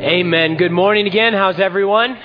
[0.00, 0.56] Amen.
[0.56, 1.34] Good morning again.
[1.34, 2.18] How's everyone?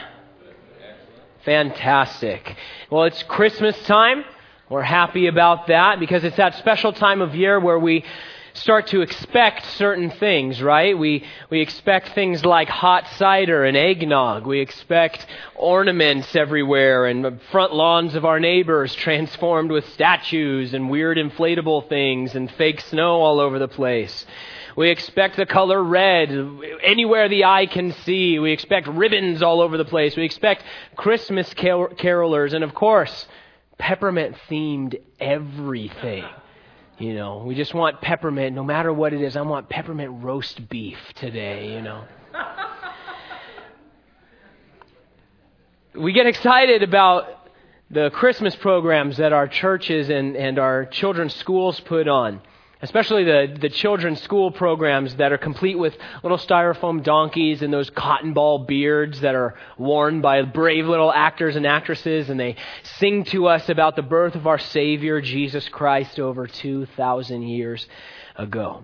[1.44, 2.55] Fantastic.
[2.90, 4.23] Well, it's Christmas time.
[4.70, 8.05] We're happy about that because it's that special time of year where we
[8.53, 10.97] start to expect certain things, right?
[10.97, 14.48] We, we expect things like hot cider and eggnog.
[14.48, 21.18] We expect ornaments everywhere and front lawns of our neighbors transformed with statues and weird
[21.18, 24.26] inflatable things and fake snow all over the place.
[24.76, 26.32] We expect the color red
[26.84, 28.39] anywhere the eye can see.
[28.39, 30.18] We expect ribbons all over the place.
[30.18, 30.64] We expect
[30.97, 33.26] Christmas carolers and, of course,
[33.78, 36.26] peppermint themed everything.
[36.98, 39.38] You know, we just want peppermint no matter what it is.
[39.38, 42.04] I want peppermint roast beef today, you know.
[45.94, 47.50] we get excited about
[47.90, 52.42] the Christmas programs that our churches and, and our children's schools put on
[52.82, 57.90] especially the, the children's school programs that are complete with little styrofoam donkeys and those
[57.90, 62.55] cotton ball beards that are worn by brave little actors and actresses, and they
[62.99, 67.88] sing to us about the birth of our Savior, Jesus Christ, over 2,000 years
[68.36, 68.83] ago.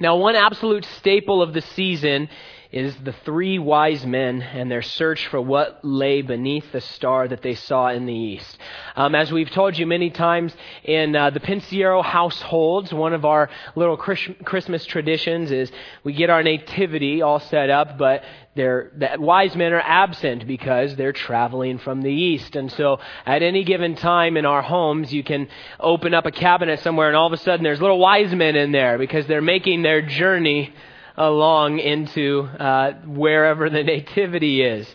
[0.00, 2.28] Now, one absolute staple of the season
[2.72, 7.42] is the three wise men and their search for what lay beneath the star that
[7.42, 8.58] they saw in the east.
[8.96, 13.50] Um, as we've told you many times in uh, the Pensiero households, one of our
[13.76, 15.70] little Christmas traditions is
[16.02, 21.12] we get our nativity all set up, but the wise men are absent because they're
[21.12, 22.56] traveling from the east.
[22.56, 25.48] And so at any given time in our homes, you can
[25.78, 28.72] open up a cabinet somewhere and all of a sudden there's little wise men in
[28.72, 30.72] there because they're making their journey
[31.16, 34.92] along into uh, wherever the nativity is.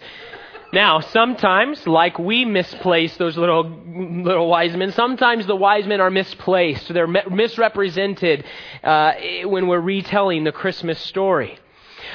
[0.73, 6.11] Now, sometimes, like we misplace those little little wise men, sometimes the wise men are
[6.11, 6.93] misplaced.
[6.93, 8.43] They're misrepresented
[8.83, 9.13] uh,
[9.45, 11.57] when we're retelling the Christmas story.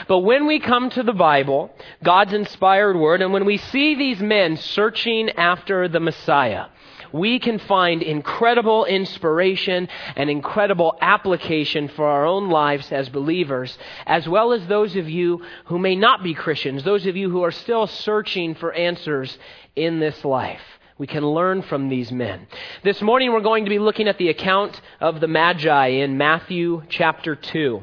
[0.06, 1.70] But when we come to the Bible,
[2.02, 6.66] God's inspired word, and when we see these men searching after the Messiah,
[7.12, 13.76] we can find incredible inspiration and incredible application for our own lives as believers,
[14.06, 17.42] as well as those of you who may not be Christians, those of you who
[17.42, 19.36] are still searching for answers
[19.76, 20.62] in this life.
[20.98, 22.46] We can learn from these men.
[22.84, 26.82] This morning we're going to be looking at the account of the Magi in Matthew
[26.88, 27.82] chapter 2.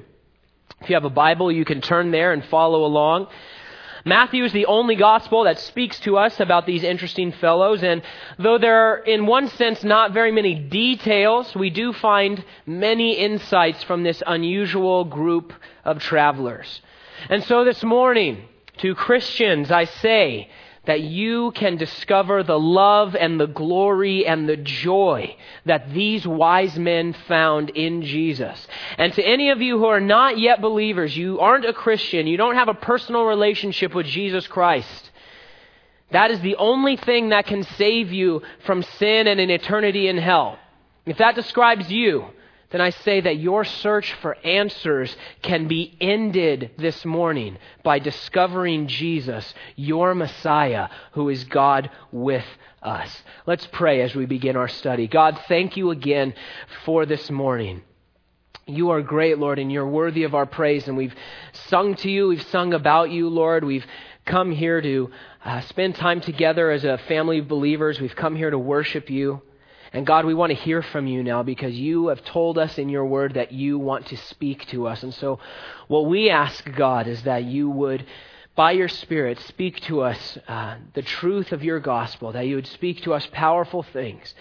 [0.82, 3.28] If you have a Bible, you can turn there and follow along.
[4.06, 8.02] Matthew is the only gospel that speaks to us about these interesting fellows, and
[8.38, 13.84] though there are, in one sense, not very many details, we do find many insights
[13.84, 16.82] from this unusual group of travelers.
[17.30, 20.50] And so this morning, to Christians, I say,
[20.86, 25.36] that you can discover the love and the glory and the joy
[25.66, 28.68] that these wise men found in Jesus.
[28.98, 32.38] And to any of you who are not yet believers, you aren't a Christian, you
[32.38, 35.12] don't have a personal relationship with Jesus Christ.
[36.12, 40.18] That is the only thing that can save you from sin and an eternity in
[40.18, 40.58] hell.
[41.06, 42.26] If that describes you,
[42.72, 48.88] then I say that your search for answers can be ended this morning by discovering
[48.88, 52.46] Jesus, your Messiah, who is God with
[52.84, 53.24] us.
[53.48, 55.08] Let's pray as we begin our study.
[55.08, 56.36] God, thank you again
[56.86, 57.82] for this morning.
[58.68, 60.88] You are great, Lord, and you're worthy of our praise.
[60.88, 61.16] And we've
[61.54, 63.64] sung to you, we've sung about you, Lord.
[63.64, 63.86] We've
[64.26, 65.10] come here to
[65.44, 68.00] uh, spend time together as a family of believers.
[68.00, 69.42] We've come here to worship you.
[69.92, 72.90] And God, we want to hear from you now because you have told us in
[72.90, 75.02] your word that you want to speak to us.
[75.02, 75.40] And so,
[75.88, 78.06] what we ask, God, is that you would,
[78.56, 82.68] by your Spirit, speak to us uh, the truth of your gospel, that you would
[82.68, 84.36] speak to us powerful things.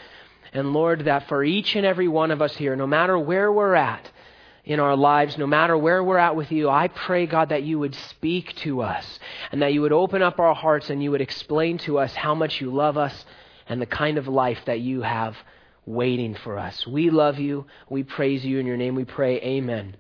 [0.52, 3.74] And Lord, that for each and every one of us here, no matter where we're
[3.74, 4.10] at
[4.64, 7.78] in our lives, no matter where we're at with you, I pray, God, that you
[7.78, 9.18] would speak to us
[9.50, 12.34] and that you would open up our hearts and you would explain to us how
[12.34, 13.24] much you love us
[13.68, 15.36] and the kind of life that you have
[15.86, 16.86] waiting for us.
[16.86, 17.66] We love you.
[17.88, 18.58] We praise you.
[18.58, 19.40] In your name we pray.
[19.40, 19.96] Amen.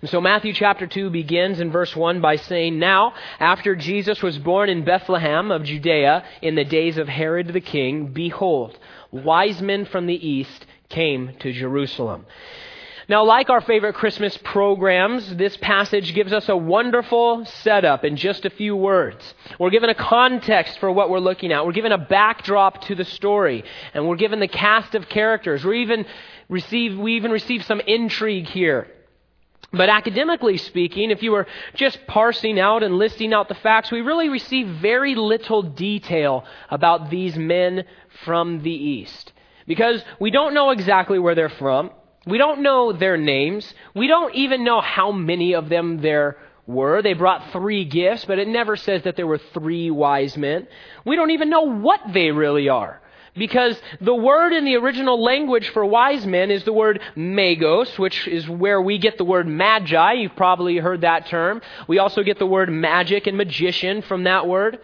[0.00, 4.38] And so Matthew chapter 2 begins in verse 1 by saying, Now, after Jesus was
[4.38, 8.78] born in Bethlehem of Judea in the days of Herod the king, behold,
[9.10, 12.26] wise men from the east came to Jerusalem.
[13.06, 18.46] Now, like our favorite Christmas programs, this passage gives us a wonderful setup in just
[18.46, 19.34] a few words.
[19.58, 21.66] We're given a context for what we're looking at.
[21.66, 23.64] We're given a backdrop to the story.
[23.92, 25.64] And we're given the cast of characters.
[25.64, 26.06] We even
[26.48, 28.88] receive, we even receive some intrigue here.
[29.70, 34.00] But academically speaking, if you were just parsing out and listing out the facts, we
[34.00, 37.84] really receive very little detail about these men
[38.24, 39.32] from the East.
[39.66, 41.90] Because we don't know exactly where they're from.
[42.26, 43.72] We don't know their names.
[43.94, 46.36] We don't even know how many of them there
[46.66, 47.02] were.
[47.02, 50.66] They brought three gifts, but it never says that there were three wise men.
[51.04, 53.00] We don't even know what they really are.
[53.36, 58.28] Because the word in the original language for wise men is the word magos, which
[58.28, 60.12] is where we get the word magi.
[60.12, 61.60] You've probably heard that term.
[61.88, 64.78] We also get the word magic and magician from that word.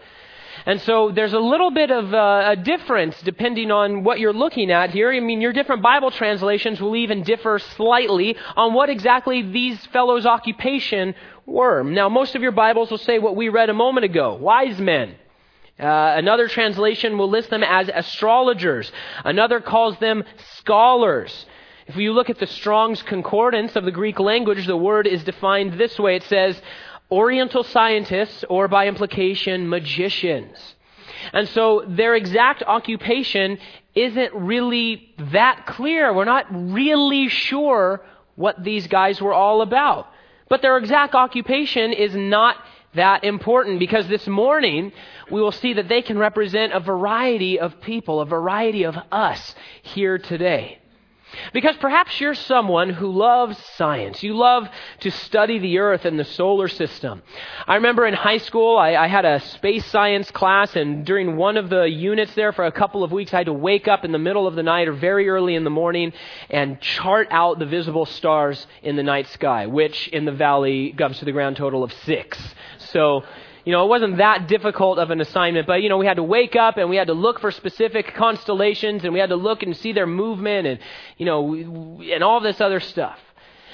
[0.65, 4.71] And so there's a little bit of uh, a difference depending on what you're looking
[4.71, 5.11] at here.
[5.11, 10.25] I mean, your different Bible translations will even differ slightly on what exactly these fellows'
[10.25, 11.15] occupation
[11.45, 11.83] were.
[11.83, 15.15] Now, most of your Bibles will say what we read a moment ago wise men.
[15.79, 18.91] Uh, another translation will list them as astrologers.
[19.25, 20.23] Another calls them
[20.57, 21.45] scholars.
[21.87, 25.73] If you look at the Strong's Concordance of the Greek language, the word is defined
[25.73, 26.15] this way.
[26.15, 26.61] It says,
[27.11, 30.75] Oriental scientists, or by implication, magicians.
[31.33, 33.57] And so their exact occupation
[33.95, 36.13] isn't really that clear.
[36.13, 38.01] We're not really sure
[38.35, 40.07] what these guys were all about.
[40.49, 42.55] But their exact occupation is not
[42.93, 44.91] that important because this morning
[45.31, 49.55] we will see that they can represent a variety of people, a variety of us
[49.81, 50.80] here today.
[51.53, 54.23] Because perhaps you're someone who loves science.
[54.23, 54.69] You love
[55.01, 57.21] to study the earth and the solar system.
[57.67, 61.57] I remember in high school, I, I, had a space science class, and during one
[61.57, 64.11] of the units there for a couple of weeks, I had to wake up in
[64.11, 66.13] the middle of the night or very early in the morning
[66.49, 71.19] and chart out the visible stars in the night sky, which in the valley comes
[71.19, 72.37] to the grand total of six.
[72.77, 73.23] So,
[73.65, 76.23] you know, it wasn't that difficult of an assignment, but, you know, we had to
[76.23, 79.63] wake up and we had to look for specific constellations and we had to look
[79.63, 80.79] and see their movement and,
[81.17, 83.19] you know, and all this other stuff.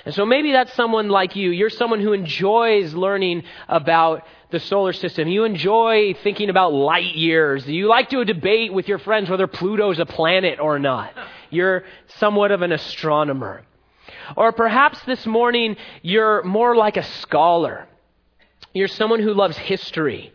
[0.06, 1.52] And so maybe that's someone like you.
[1.52, 5.28] You're someone who enjoys learning about the solar system.
[5.28, 7.68] You enjoy thinking about light years.
[7.68, 11.14] You like to debate with your friends whether Pluto's a planet or not.
[11.50, 11.84] You're
[12.20, 13.64] somewhat of an astronomer.
[14.36, 17.88] Or perhaps this morning you're more like a scholar.
[18.74, 20.32] You're someone who loves history.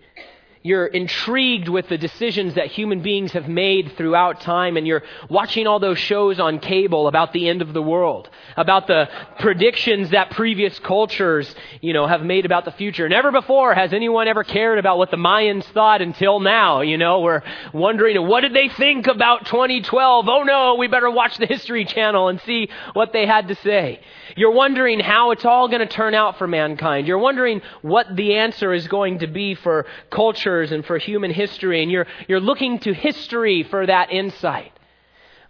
[0.64, 5.66] You're intrigued with the decisions that human beings have made throughout time, and you're watching
[5.66, 9.08] all those shows on cable about the end of the world, about the
[9.40, 13.08] predictions that previous cultures, you know, have made about the future.
[13.08, 17.20] Never before has anyone ever cared about what the Mayans thought until now, you know.
[17.20, 17.42] We're
[17.72, 20.28] wondering, what did they think about 2012?
[20.28, 24.00] Oh no, we better watch the History Channel and see what they had to say.
[24.36, 27.06] You're wondering how it's all going to turn out for mankind.
[27.06, 31.30] You're wondering what the answer is going to be for culture cultures and for human
[31.30, 34.72] history, and you're, you're looking to history for that insight.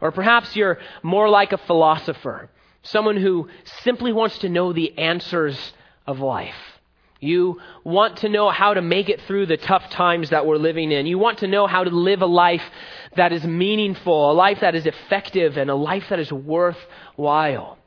[0.00, 2.48] Or perhaps you're more like a philosopher,
[2.82, 3.48] someone who
[3.82, 5.56] simply wants to know the answers
[6.06, 6.54] of life.
[7.20, 10.90] You want to know how to make it through the tough times that we're living
[10.90, 11.06] in.
[11.06, 12.64] You want to know how to live a life
[13.14, 17.78] that is meaningful, a life that is effective, and a life that is worthwhile.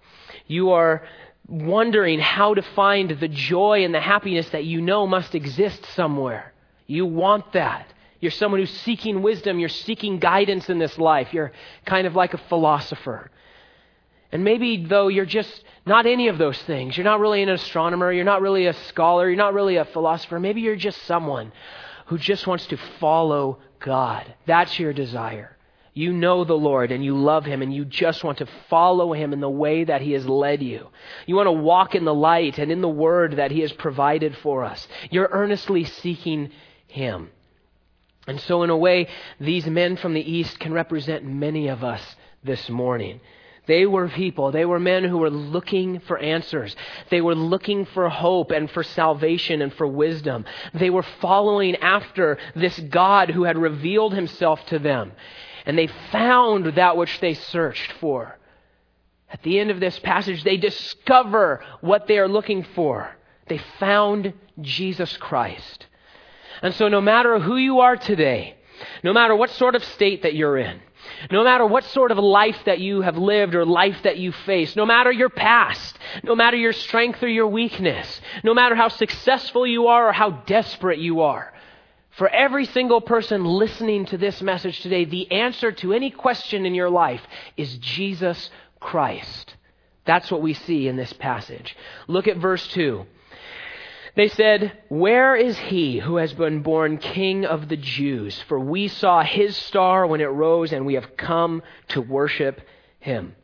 [0.47, 1.01] You are
[1.47, 6.54] wondering how to find the joy and the happiness that you know must exist somewhere.
[6.87, 7.87] You want that.
[8.19, 9.59] You're someone who's seeking wisdom.
[9.59, 11.33] You're seeking guidance in this life.
[11.33, 11.51] You're
[11.85, 13.29] kind of like a philosopher.
[14.31, 16.97] And maybe, though, you're just not any of those things.
[16.97, 18.11] You're not really an astronomer.
[18.11, 19.27] You're not really a scholar.
[19.27, 20.39] You're not really a philosopher.
[20.39, 21.51] Maybe you're just someone
[22.07, 24.33] who just wants to follow God.
[24.45, 25.55] That's your desire.
[25.93, 29.31] You know the Lord and you love Him and you just want to follow Him
[29.31, 30.89] in the way that He has led you.
[31.25, 34.35] You want to walk in the light and in the Word that He has provided
[34.39, 34.85] for us.
[35.09, 36.51] You're earnestly seeking
[36.87, 37.29] him.
[38.27, 39.07] And so, in a way,
[39.39, 42.01] these men from the East can represent many of us
[42.43, 43.21] this morning.
[43.67, 46.75] They were people, they were men who were looking for answers.
[47.09, 50.45] They were looking for hope and for salvation and for wisdom.
[50.73, 55.13] They were following after this God who had revealed himself to them.
[55.65, 58.37] And they found that which they searched for.
[59.31, 63.09] At the end of this passage, they discover what they are looking for.
[63.47, 65.87] They found Jesus Christ.
[66.61, 68.55] And so, no matter who you are today,
[69.03, 70.79] no matter what sort of state that you're in,
[71.31, 74.75] no matter what sort of life that you have lived or life that you face,
[74.75, 79.65] no matter your past, no matter your strength or your weakness, no matter how successful
[79.65, 81.53] you are or how desperate you are,
[82.11, 86.73] for every single person listening to this message today, the answer to any question in
[86.73, 87.21] your life
[87.57, 89.55] is Jesus Christ.
[90.05, 91.75] That's what we see in this passage.
[92.07, 93.05] Look at verse 2.
[94.15, 98.41] They said, Where is he who has been born king of the Jews?
[98.47, 102.61] For we saw his star when it rose, and we have come to worship
[102.99, 103.35] him.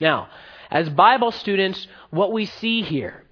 [0.00, 0.28] Now,
[0.70, 3.24] as Bible students, what we see here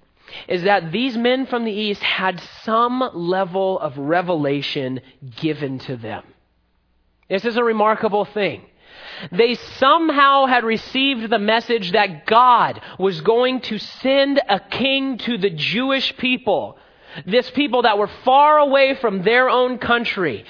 [0.46, 5.00] is that these men from the East had some level of revelation
[5.36, 6.24] given to them.
[7.28, 8.62] This is a remarkable thing.
[9.30, 15.38] They somehow had received the message that God was going to send a king to
[15.38, 16.78] the Jewish people
[17.26, 20.44] this people that were far away from their own country,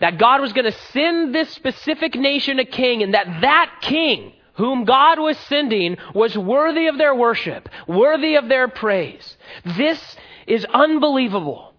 [0.00, 4.32] that God was going to send this specific nation a king, and that that king,
[4.54, 9.36] whom God was sending, was worthy of their worship, worthy of their praise.
[9.64, 11.72] This is unbelievable.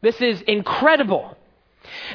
[0.00, 1.36] This is incredible.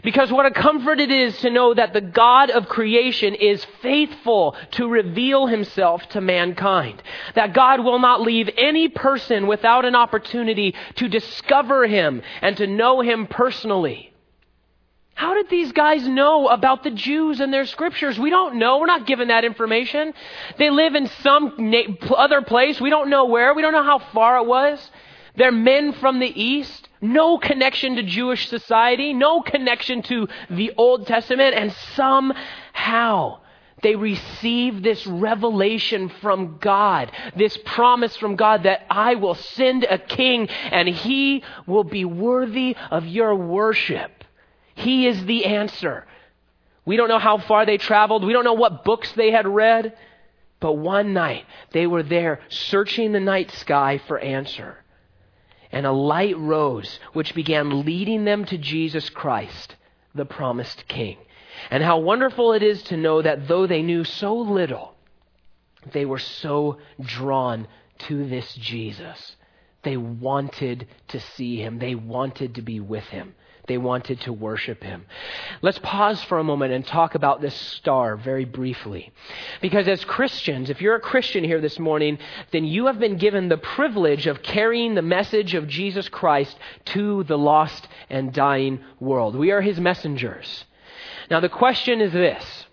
[0.04, 4.56] Because what a comfort it is to know that the God of creation is faithful
[4.72, 7.02] to reveal himself to mankind.
[7.36, 12.68] That God will not leave any person without an opportunity to discover him and to
[12.68, 14.14] know him personally.
[15.18, 18.20] How did these guys know about the Jews and their scriptures?
[18.20, 18.78] We don't know.
[18.78, 20.14] We're not given that information.
[20.60, 22.80] They live in some na- other place.
[22.80, 23.56] We don't know where.
[23.56, 24.92] We don't know how far it was.
[25.38, 26.89] They're men from the east.
[27.00, 33.39] No connection to Jewish society, no connection to the Old Testament, and somehow
[33.84, 40.00] they receive this revelation from God, this promise from God that I will send a
[40.00, 44.24] king and he will be worthy of your worship.
[44.74, 46.08] He is the answer.
[46.84, 49.96] We don't know how far they traveled, we don't know what books they had read,
[50.60, 54.84] but one night they were there searching the night sky for answer
[55.72, 59.76] and a light rose which began leading them to Jesus Christ,
[60.16, 61.18] the promised King.
[61.70, 64.94] And how wonderful it is to know that though they knew so little,
[65.92, 67.68] they were so drawn
[68.00, 69.36] to this Jesus.
[69.84, 73.36] They wanted to see him, they wanted to be with him.
[73.68, 75.06] They wanted to worship him.
[75.62, 79.12] Let's pause for a moment and talk about this star very briefly.
[79.62, 82.18] Because as Christians, if you're a Christian here this morning,
[82.52, 87.24] then you have been given the privilege of carrying the message of Jesus Christ to
[87.24, 89.36] the lost and dying world.
[89.36, 90.66] We are his messengers.
[91.30, 92.67] Now the question is this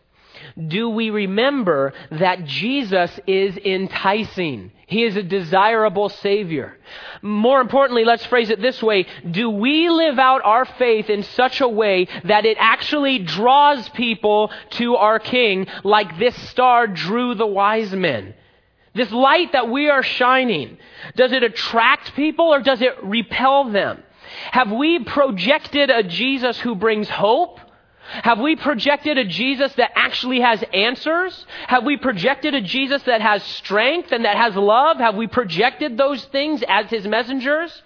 [0.68, 4.72] do we remember that Jesus is enticing?
[4.86, 6.76] He is a desirable Savior.
[7.22, 9.06] More importantly, let's phrase it this way.
[9.28, 14.50] Do we live out our faith in such a way that it actually draws people
[14.72, 18.34] to our King like this star drew the wise men?
[18.94, 20.78] This light that we are shining,
[21.16, 24.02] does it attract people or does it repel them?
[24.52, 27.60] Have we projected a Jesus who brings hope?
[28.22, 31.46] Have we projected a Jesus that actually has answers?
[31.68, 34.98] Have we projected a Jesus that has strength and that has love?
[34.98, 37.82] Have we projected those things as his messengers?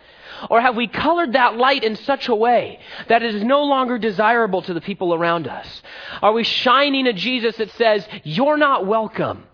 [0.51, 3.99] Or have we colored that light in such a way that it is no longer
[3.99, 5.83] desirable to the people around us?
[6.23, 9.45] Are we shining a Jesus that says, You're not welcome,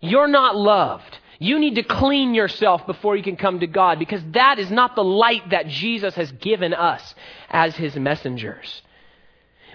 [0.00, 3.98] you're not loved, you need to clean yourself before you can come to God?
[3.98, 7.14] Because that is not the light that Jesus has given us
[7.50, 8.82] as his messengers.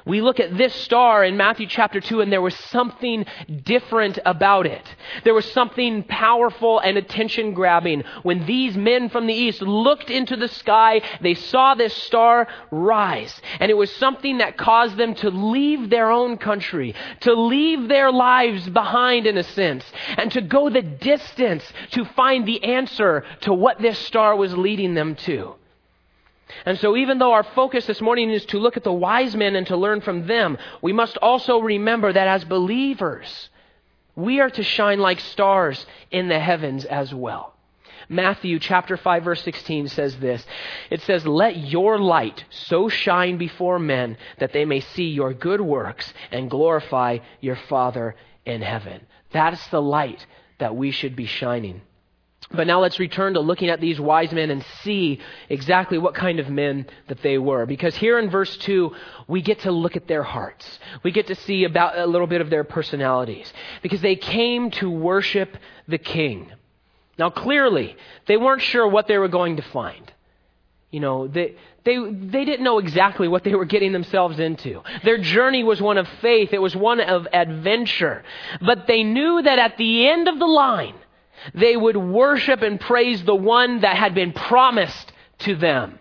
[0.05, 3.25] We look at this star in Matthew chapter 2, and there was something
[3.63, 4.83] different about it.
[5.23, 8.03] There was something powerful and attention grabbing.
[8.21, 13.41] When these men from the east looked into the sky, they saw this star rise.
[13.59, 18.11] And it was something that caused them to leave their own country, to leave their
[18.11, 23.53] lives behind in a sense, and to go the distance to find the answer to
[23.53, 25.55] what this star was leading them to.
[26.65, 29.55] And so, even though our focus this morning is to look at the wise men
[29.55, 33.49] and to learn from them, we must also remember that as believers,
[34.15, 37.53] we are to shine like stars in the heavens as well.
[38.07, 40.45] Matthew chapter 5 verse 16 says this.
[40.89, 45.61] It says, "Let your light so shine before men that they may see your good
[45.61, 50.25] works and glorify your Father in heaven." That's the light
[50.59, 51.81] that we should be shining.
[52.55, 55.19] But now let's return to looking at these wise men and see
[55.49, 57.65] exactly what kind of men that they were.
[57.65, 58.95] Because here in verse 2,
[59.27, 60.79] we get to look at their hearts.
[61.03, 63.51] We get to see about a little bit of their personalities.
[63.81, 65.57] Because they came to worship
[65.87, 66.51] the king.
[67.17, 67.95] Now clearly,
[68.27, 70.11] they weren't sure what they were going to find.
[70.91, 74.81] You know, they, they, they didn't know exactly what they were getting themselves into.
[75.03, 76.53] Their journey was one of faith.
[76.53, 78.23] It was one of adventure.
[78.65, 80.95] But they knew that at the end of the line,
[81.53, 85.99] they would worship and praise the one that had been promised to them.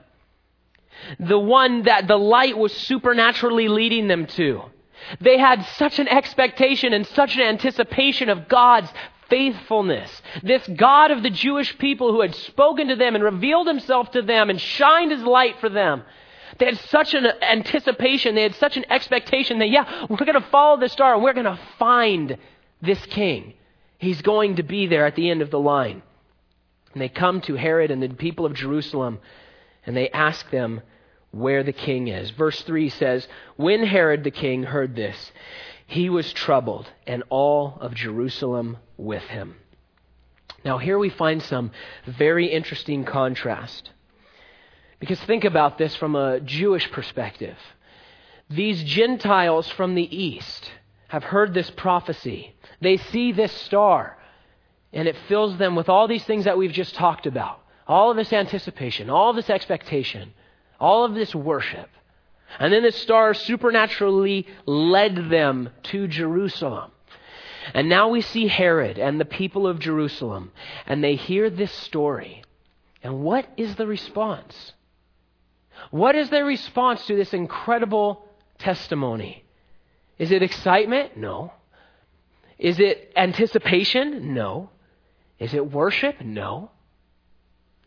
[1.19, 4.62] The one that the light was supernaturally leading them to.
[5.21, 8.91] They had such an expectation and such an anticipation of God's
[9.29, 10.23] faithfulness.
[10.43, 14.23] This God of the Jewish people who had spoken to them and revealed himself to
[14.23, 16.05] them and shined his light for them.
[16.59, 20.49] They had such an anticipation, they had such an expectation that, yeah, we're going to
[20.50, 22.38] follow this star and we're going to find
[22.81, 23.55] this king.
[24.04, 26.02] He's going to be there at the end of the line.
[26.92, 29.18] And they come to Herod and the people of Jerusalem
[29.87, 30.82] and they ask them
[31.30, 32.28] where the king is.
[32.30, 35.32] Verse 3 says, When Herod the king heard this,
[35.87, 39.56] he was troubled, and all of Jerusalem with him.
[40.66, 41.70] Now, here we find some
[42.06, 43.88] very interesting contrast.
[45.00, 47.56] Because think about this from a Jewish perspective.
[48.50, 50.70] These Gentiles from the east
[51.08, 52.54] have heard this prophecy.
[52.85, 54.17] They see this star,
[54.93, 58.17] and it fills them with all these things that we've just talked about all of
[58.17, 60.33] this anticipation, all of this expectation,
[60.81, 61.91] all of this worship.
[62.59, 66.93] And then the star supernaturally led them to Jerusalem.
[67.73, 70.53] And now we see Herod and the people of Jerusalem,
[70.87, 72.45] and they hear this story.
[73.03, 74.73] And what is the response?
[75.91, 79.45] What is their response to this incredible testimony?
[80.19, 81.17] Is it excitement?
[81.17, 81.53] No.
[82.64, 84.33] Is it anticipation?
[84.33, 84.71] No.
[85.38, 86.23] Is it worship?
[86.23, 86.71] No.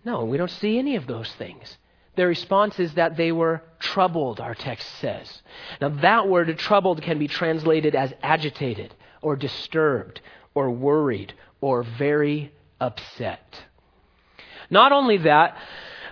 [0.06, 1.80] No, we don't see any of those things.
[2.16, 5.42] Their response is that they were troubled, our text says.
[5.82, 8.94] Now, that word troubled can be translated as agitated,
[9.24, 10.22] or disturbed,
[10.54, 13.64] or worried, or very upset.
[14.70, 15.58] Not only that,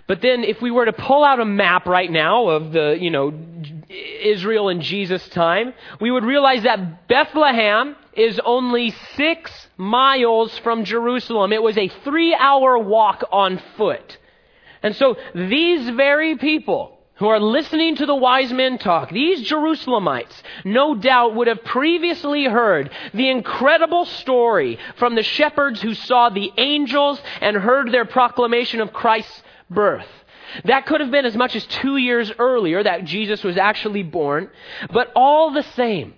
[0.08, 3.12] but then if we were to pull out a map right now of the, you
[3.12, 3.32] know,
[3.90, 11.54] Israel in Jesus' time, we would realize that Bethlehem is only six miles from Jerusalem.
[11.54, 14.18] It was a three hour walk on foot.
[14.84, 20.44] And so these very people who are listening to the wise men talk, these Jerusalemites,
[20.66, 26.52] no doubt would have previously heard the incredible story from the shepherds who saw the
[26.58, 30.08] angels and heard their proclamation of Christ's birth.
[30.66, 34.50] That could have been as much as two years earlier that Jesus was actually born,
[34.92, 36.14] but all the same,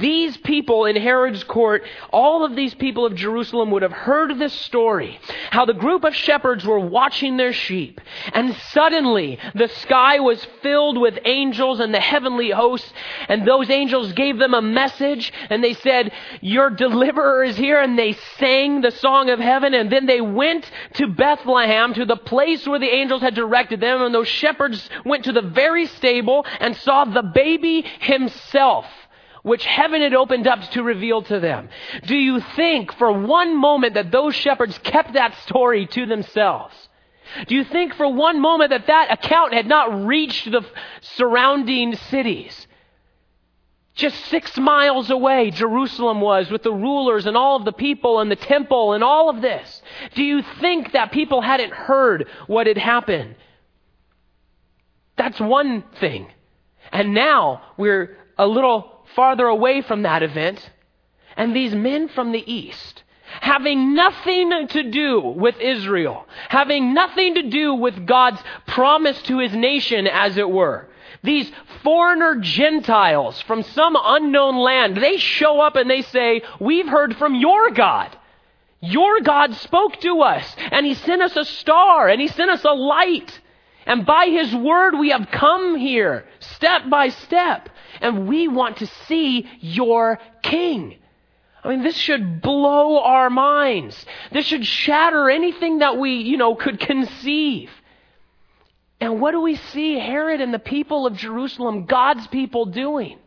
[0.00, 4.52] these people in Herod's court, all of these people of Jerusalem would have heard this
[4.52, 5.18] story.
[5.50, 8.00] How the group of shepherds were watching their sheep.
[8.32, 12.92] And suddenly the sky was filled with angels and the heavenly hosts.
[13.28, 17.80] And those angels gave them a message and they said, Your deliverer is here.
[17.80, 19.74] And they sang the song of heaven.
[19.74, 24.02] And then they went to Bethlehem, to the place where the angels had directed them.
[24.02, 28.86] And those shepherds went to the very stable and saw the baby himself
[29.44, 31.68] which heaven had opened up to reveal to them.
[32.06, 36.74] Do you think for one moment that those shepherds kept that story to themselves?
[37.46, 40.64] Do you think for one moment that that account had not reached the
[41.02, 42.66] surrounding cities?
[43.94, 48.30] Just six miles away, Jerusalem was with the rulers and all of the people and
[48.30, 49.82] the temple and all of this.
[50.14, 53.36] Do you think that people hadn't heard what had happened?
[55.18, 56.28] That's one thing.
[56.90, 60.70] And now we're a little farther away from that event.
[61.36, 63.02] And these men from the east,
[63.40, 69.52] having nothing to do with Israel, having nothing to do with God's promise to his
[69.52, 70.88] nation, as it were,
[71.24, 71.50] these
[71.82, 77.34] foreigner Gentiles from some unknown land, they show up and they say, We've heard from
[77.34, 78.16] your God.
[78.80, 82.64] Your God spoke to us, and He sent us a star, and He sent us
[82.64, 83.40] a light.
[83.86, 87.70] And by His word, we have come here, step by step
[88.04, 90.98] and we want to see your king.
[91.64, 94.04] I mean, this should blow our minds.
[94.30, 97.70] This should shatter anything that we, you know, could conceive.
[99.00, 103.18] And what do we see Herod and the people of Jerusalem, God's people, doing?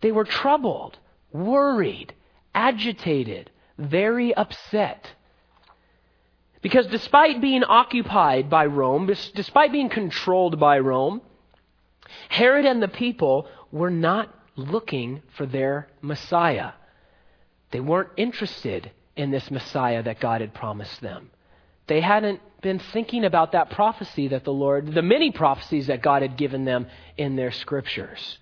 [0.00, 0.98] They were troubled,
[1.32, 2.12] worried,
[2.52, 5.12] agitated, very upset.
[6.60, 11.22] Because despite being occupied by Rome, despite being controlled by Rome,
[12.32, 16.72] Herod and the people were not looking for their Messiah.
[17.72, 21.30] They weren't interested in this Messiah that God had promised them.
[21.88, 26.22] They hadn't been thinking about that prophecy that the Lord, the many prophecies that God
[26.22, 26.86] had given them
[27.18, 28.38] in their scriptures.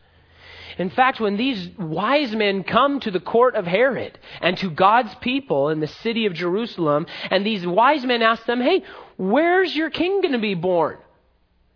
[0.79, 5.13] In fact, when these wise men come to the court of Herod and to God's
[5.17, 8.85] people in the city of Jerusalem, and these wise men ask them, Hey,
[9.17, 10.99] where's your king going to be born?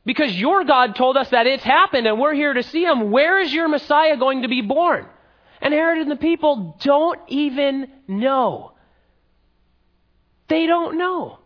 [0.04, 3.10] Because your God told us that it's happened and we're here to see him.
[3.10, 5.06] Where is your Messiah going to be born?
[5.60, 8.72] And Herod and the people don't even know.
[10.48, 11.38] They don't know.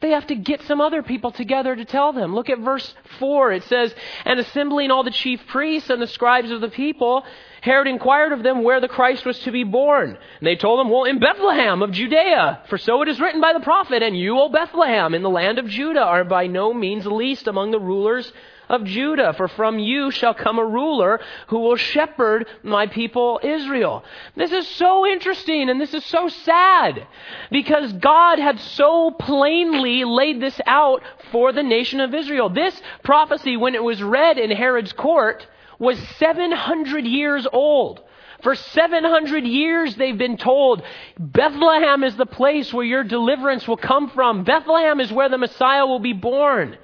[0.00, 2.34] They have to get some other people together to tell them.
[2.34, 3.52] Look at verse 4.
[3.52, 3.94] It says,
[4.26, 7.24] And assembling all the chief priests and the scribes of the people,
[7.62, 10.10] Herod inquired of them where the Christ was to be born.
[10.10, 13.54] And they told him, Well, in Bethlehem of Judea, for so it is written by
[13.54, 17.06] the prophet, And you, O Bethlehem, in the land of Judah, are by no means
[17.06, 18.30] least among the rulers
[18.68, 24.04] of Judah, for from you shall come a ruler who will shepherd my people Israel.
[24.34, 27.06] This is so interesting and this is so sad
[27.50, 32.48] because God had so plainly laid this out for the nation of Israel.
[32.48, 35.46] This prophecy, when it was read in Herod's court,
[35.78, 38.00] was 700 years old.
[38.42, 40.82] For 700 years, they've been told
[41.18, 44.44] Bethlehem is the place where your deliverance will come from.
[44.44, 46.76] Bethlehem is where the Messiah will be born.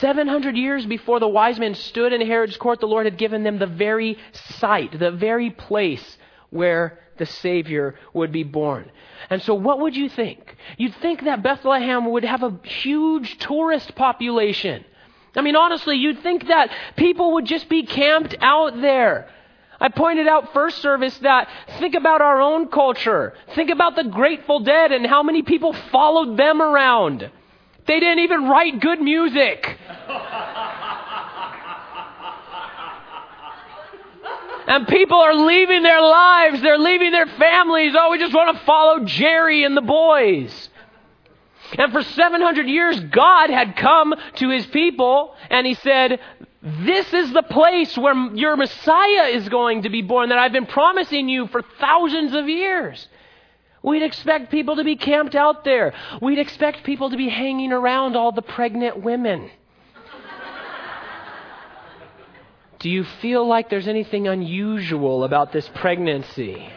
[0.00, 3.58] 700 years before the wise men stood in Herod's court, the Lord had given them
[3.58, 4.18] the very
[4.58, 6.16] site, the very place
[6.50, 8.90] where the Savior would be born.
[9.28, 10.56] And so, what would you think?
[10.78, 14.84] You'd think that Bethlehem would have a huge tourist population.
[15.36, 19.28] I mean, honestly, you'd think that people would just be camped out there.
[19.78, 23.34] I pointed out first service that think about our own culture.
[23.54, 27.30] Think about the Grateful Dead and how many people followed them around.
[27.90, 29.66] They didn't even write good music.
[34.68, 37.96] and people are leaving their lives, they're leaving their families.
[37.98, 40.68] Oh, we just want to follow Jerry and the boys.
[41.76, 46.20] And for 700 years, God had come to his people and he said,
[46.62, 50.66] This is the place where your Messiah is going to be born that I've been
[50.66, 53.08] promising you for thousands of years.
[53.82, 55.94] We'd expect people to be camped out there.
[56.20, 59.50] We'd expect people to be hanging around all the pregnant women.
[62.80, 66.70] Do you feel like there's anything unusual about this pregnancy?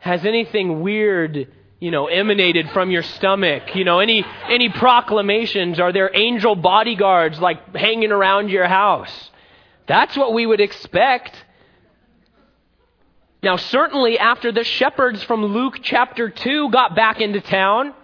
[0.00, 3.74] Has anything weird, you know, emanated from your stomach?
[3.74, 5.78] You know, any any proclamations?
[5.80, 9.30] Are there angel bodyguards like hanging around your house?
[9.86, 11.44] That's what we would expect.
[13.46, 17.94] Now, certainly after the shepherds from Luke chapter 2 got back into town,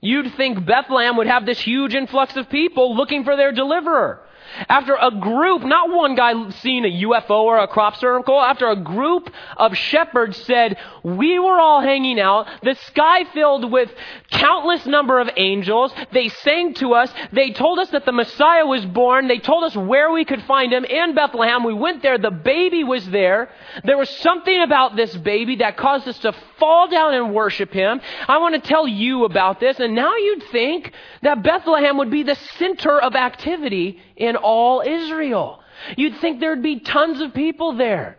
[0.00, 4.22] you'd think Bethlehem would have this huge influx of people looking for their deliverer.
[4.68, 8.76] After a group, not one guy seeing a UFO or a crop circle, after a
[8.76, 13.90] group of shepherds said, we were all hanging out, the sky filled with
[14.30, 18.84] countless number of angels, they sang to us, they told us that the Messiah was
[18.86, 20.84] born, they told us where we could find him.
[20.84, 23.50] In Bethlehem, we went there, the baby was there,
[23.84, 28.00] there was something about this baby that caused us to fall down and worship him.
[28.28, 32.22] I want to tell you about this, and now you'd think that Bethlehem would be
[32.22, 35.60] the center of activity in all Israel.
[35.96, 38.18] You'd think there'd be tons of people there,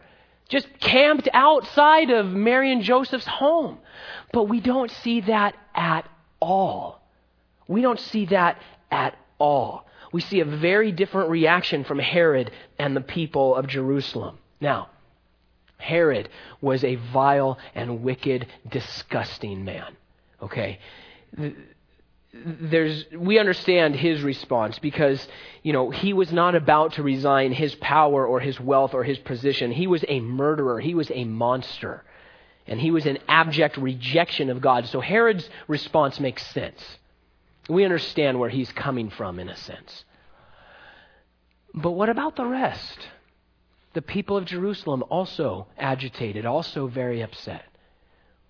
[0.49, 3.79] just camped outside of Mary and Joseph's home.
[4.31, 6.07] But we don't see that at
[6.39, 7.01] all.
[7.67, 9.85] We don't see that at all.
[10.11, 14.37] We see a very different reaction from Herod and the people of Jerusalem.
[14.61, 14.89] Now,
[15.77, 16.29] Herod
[16.61, 19.97] was a vile and wicked, disgusting man.
[20.41, 20.79] Okay?
[22.43, 25.25] There's we understand his response because
[25.63, 29.17] you know he was not about to resign his power or his wealth or his
[29.19, 29.71] position.
[29.71, 30.79] He was a murderer.
[30.79, 32.03] He was a monster.
[32.67, 34.87] And he was an abject rejection of god.
[34.87, 36.83] So herod's response makes sense.
[37.69, 40.03] We understand where he's coming from in a sense.
[41.73, 43.07] But what about the rest?
[43.93, 47.65] The people of jerusalem also agitated also very upset.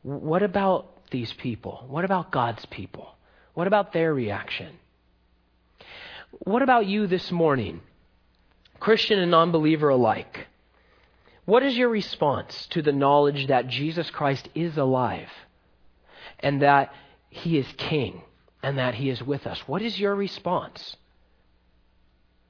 [0.02, 1.86] What about these people?
[1.88, 3.15] What about god's people
[3.56, 4.78] what about their reaction?
[6.40, 7.82] What about you this morning,
[8.80, 10.48] Christian and non believer alike?
[11.46, 15.30] What is your response to the knowledge that Jesus Christ is alive
[16.40, 16.92] and that
[17.30, 18.24] he is king
[18.62, 19.66] and that he is with us?
[19.68, 20.98] What is your response?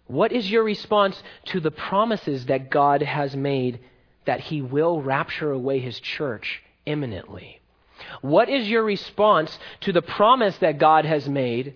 [0.07, 3.79] What is your response to the promises that God has made
[4.25, 7.59] that he will rapture away his church imminently?
[8.21, 11.75] What is your response to the promise that God has made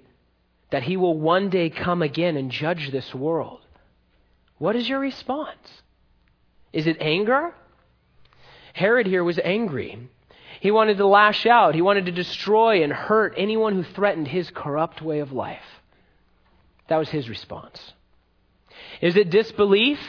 [0.71, 3.61] that He will one day come again and judge this world?
[4.57, 5.81] What is your response?
[6.73, 7.53] Is it anger?
[8.73, 10.09] Herod here was angry.
[10.59, 11.75] He wanted to lash out.
[11.75, 15.63] He wanted to destroy and hurt anyone who threatened his corrupt way of life.
[16.89, 17.93] That was his response.
[19.01, 19.99] Is it disbelief?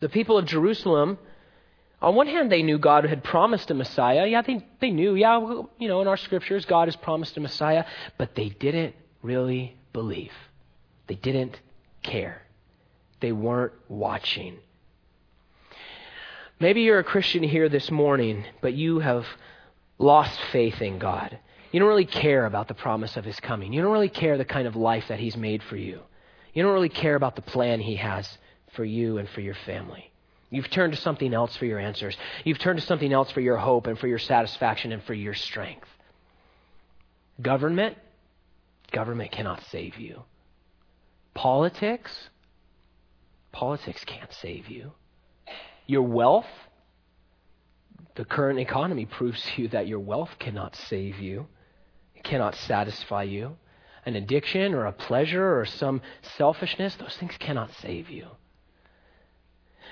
[0.00, 1.18] The people of Jerusalem
[2.02, 4.26] on one hand, they knew God had promised a Messiah.
[4.26, 5.38] Yeah, they, they knew, yeah,
[5.78, 7.84] you know, in our scriptures, God has promised a Messiah,
[8.18, 10.32] but they didn't really believe.
[11.06, 11.60] They didn't
[12.02, 12.42] care.
[13.20, 14.58] They weren't watching.
[16.58, 19.26] Maybe you're a Christian here this morning, but you have
[19.98, 21.38] lost faith in God.
[21.70, 23.72] You don't really care about the promise of His coming.
[23.72, 26.00] You don't really care the kind of life that He's made for you.
[26.52, 28.38] You don't really care about the plan He has
[28.74, 30.11] for you and for your family.
[30.52, 32.14] You've turned to something else for your answers.
[32.44, 35.32] You've turned to something else for your hope and for your satisfaction and for your
[35.32, 35.88] strength.
[37.40, 37.96] Government,
[38.92, 40.24] government cannot save you.
[41.32, 42.28] Politics,
[43.50, 44.92] politics can't save you.
[45.86, 46.46] Your wealth,
[48.16, 51.46] the current economy proves to you that your wealth cannot save you,
[52.14, 53.56] it cannot satisfy you.
[54.04, 56.02] An addiction or a pleasure or some
[56.36, 58.26] selfishness, those things cannot save you.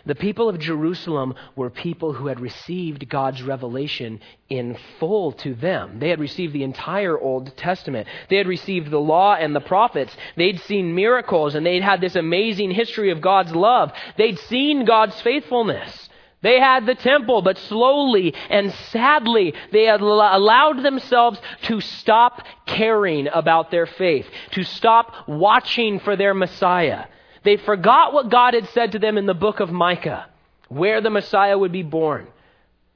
[0.06, 5.98] The people of Jerusalem were people who had received God's revelation in full to them.
[5.98, 8.08] They had received the entire Old Testament.
[8.28, 10.16] They had received the law and the prophets.
[10.36, 13.92] They'd seen miracles and they'd had this amazing history of God's love.
[14.16, 16.08] They'd seen God's faithfulness.
[16.42, 23.28] They had the temple, but slowly and sadly, they had allowed themselves to stop caring
[23.28, 27.04] about their faith, to stop watching for their Messiah.
[27.42, 30.26] They forgot what God had said to them in the book of Micah,
[30.68, 32.26] where the Messiah would be born.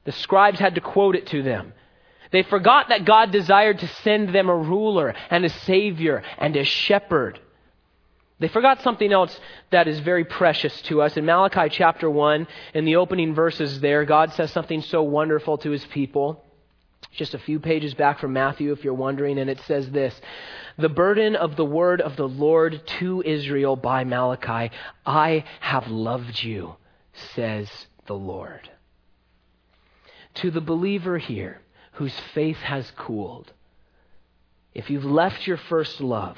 [0.05, 1.73] The scribes had to quote it to them.
[2.31, 6.65] They forgot that God desired to send them a ruler and a savior and a
[6.65, 7.41] shepherd.
[8.41, 9.39] They forgot something else
[9.71, 11.17] that is very precious to us.
[11.17, 15.71] In Malachi chapter 1, in the opening verses there, God says something so wonderful to
[15.71, 16.44] his people.
[17.14, 20.20] Just a few pages back from Matthew, if you're wondering, and it says this
[20.77, 24.74] The burden of the word of the Lord to Israel by Malachi
[25.07, 26.77] I have loved you,
[27.35, 27.68] says
[28.07, 28.68] the Lord.
[30.35, 31.61] To the believer here
[31.92, 33.53] whose faith has cooled,
[34.74, 36.37] if you've left your first love,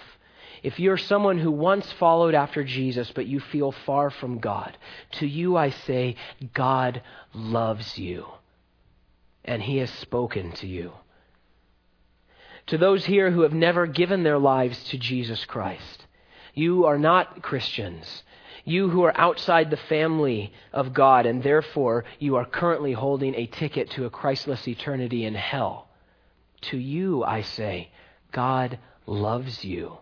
[0.62, 4.76] if you're someone who once followed after Jesus, but you feel far from God,
[5.12, 6.16] to you I say,
[6.52, 8.26] God loves you,
[9.46, 10.92] and He has spoken to you.
[12.68, 16.06] To those here who have never given their lives to Jesus Christ,
[16.54, 18.22] you are not Christians.
[18.64, 23.46] You who are outside the family of God, and therefore you are currently holding a
[23.46, 25.88] ticket to a Christless eternity in hell.
[26.62, 27.90] To you, I say,
[28.32, 29.98] God loves you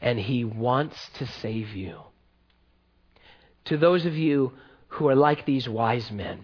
[0.00, 2.00] and He wants to save you.
[3.66, 4.52] To those of you
[4.88, 6.40] who are like these wise men,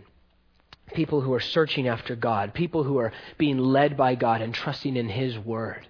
[0.95, 4.97] people who are searching after God, people who are being led by God and trusting
[4.97, 5.87] in His Word,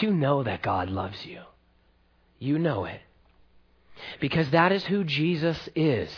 [0.00, 1.40] you know that God loves you.
[2.38, 3.00] You know it.
[4.20, 6.10] Because that is who Jesus is.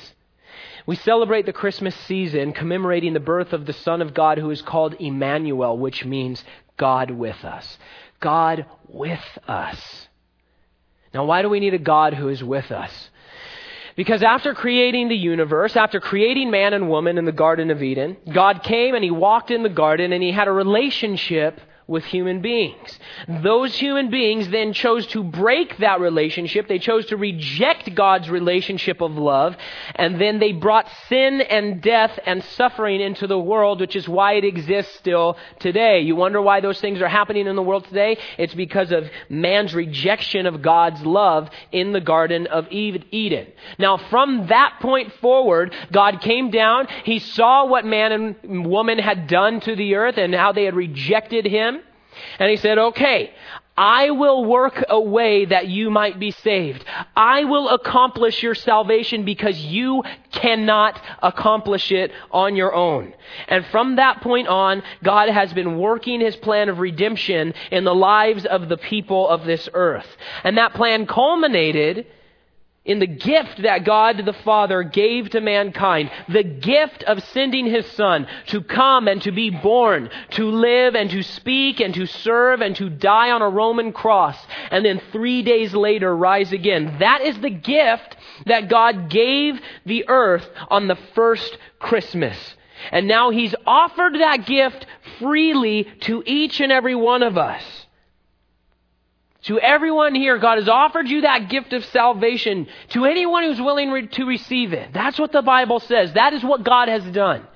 [0.86, 4.62] We celebrate the Christmas season commemorating the birth of the Son of God who is
[4.62, 6.44] called Emmanuel, which means
[6.76, 7.78] God with us.
[8.20, 10.08] God with us.
[11.12, 13.10] Now, why do we need a God who is with us?
[13.96, 18.16] Because after creating the universe, after creating man and woman in the Garden of Eden,
[18.32, 22.40] God came and he walked in the garden and he had a relationship with human
[22.40, 22.98] beings.
[23.28, 26.66] Those human beings then chose to break that relationship.
[26.66, 29.56] They chose to reject God's relationship of love.
[29.94, 34.34] And then they brought sin and death and suffering into the world, which is why
[34.34, 36.00] it exists still today.
[36.00, 38.16] You wonder why those things are happening in the world today?
[38.38, 43.48] It's because of man's rejection of God's love in the Garden of Eden.
[43.78, 46.86] Now, from that point forward, God came down.
[47.04, 50.74] He saw what man and woman had done to the earth and how they had
[50.74, 51.73] rejected Him.
[52.38, 53.32] And he said, okay,
[53.76, 56.84] I will work a way that you might be saved.
[57.16, 63.12] I will accomplish your salvation because you cannot accomplish it on your own.
[63.48, 67.94] And from that point on, God has been working his plan of redemption in the
[67.94, 70.06] lives of the people of this earth.
[70.44, 72.06] And that plan culminated
[72.84, 77.86] in the gift that God the Father gave to mankind, the gift of sending His
[77.92, 82.60] Son to come and to be born, to live and to speak and to serve
[82.60, 84.36] and to die on a Roman cross,
[84.70, 86.96] and then three days later rise again.
[86.98, 88.16] That is the gift
[88.46, 92.36] that God gave the earth on the first Christmas.
[92.92, 94.84] And now He's offered that gift
[95.18, 97.83] freely to each and every one of us.
[99.44, 103.90] To everyone here, God has offered you that gift of salvation to anyone who's willing
[103.90, 104.92] re- to receive it.
[104.92, 106.14] That's what the Bible says.
[106.14, 107.46] That is what God has done.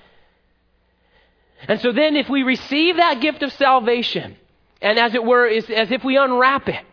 [1.66, 4.36] And so then, if we receive that gift of salvation,
[4.82, 6.84] and as it were, as if we unwrap it,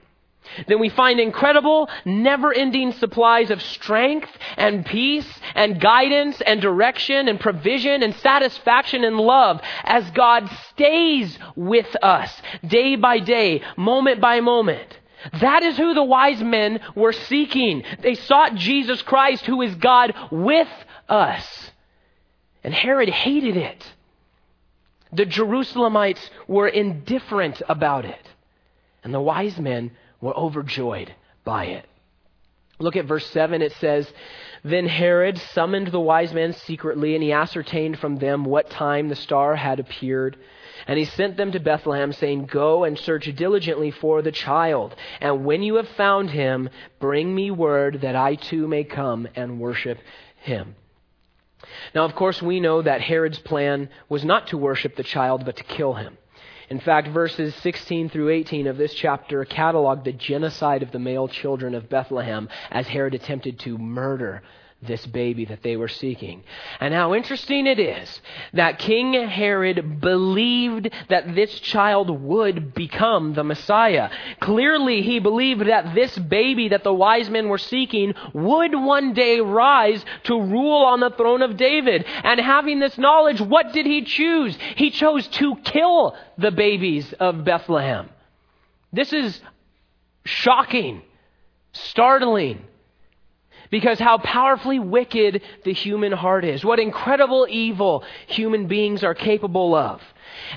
[0.68, 7.28] then we find incredible, never ending supplies of strength and peace and guidance and direction
[7.28, 14.22] and provision and satisfaction and love as God stays with us day by day, moment
[14.22, 15.00] by moment.
[15.42, 17.84] That is who the wise men were seeking.
[18.02, 20.70] They sought Jesus Christ, who is God with
[21.10, 21.72] us.
[22.64, 23.94] And Herod hated it.
[25.12, 28.28] The Jerusalemites were indifferent about it.
[29.04, 31.86] And the wise men were overjoyed by it.
[32.80, 33.62] Look at verse 7.
[33.62, 34.12] It says,
[34.64, 39.16] Then Herod summoned the wise men secretly, and he ascertained from them what time the
[39.16, 40.38] star had appeared.
[40.88, 44.94] And he sent them to Bethlehem, saying, Go and search diligently for the child.
[45.22, 49.60] And when you have found him, bring me word that I too may come and
[49.60, 50.00] worship
[50.42, 50.76] him.
[51.94, 55.56] Now, of course, we know that Herod's plan was not to worship the child, but
[55.58, 56.18] to kill him.
[56.70, 61.28] In fact, verses 16 through 18 of this chapter catalog the genocide of the male
[61.28, 64.42] children of Bethlehem as Herod attempted to murder
[64.88, 66.44] this baby that they were seeking.
[66.80, 68.22] And how interesting it is
[68.54, 74.10] that King Herod believed that this child would become the Messiah.
[74.40, 79.40] Clearly, he believed that this baby that the wise men were seeking would one day
[79.40, 82.06] rise to rule on the throne of David.
[82.24, 84.58] And having this knowledge, what did he choose?
[84.76, 88.10] He chose to kill the babies of Bethlehem.
[88.92, 89.42] This is
[90.26, 91.02] shocking,
[91.74, 92.66] startling
[93.76, 96.64] because how powerfully wicked the human heart is.
[96.64, 100.02] What incredible evil human beings are capable of.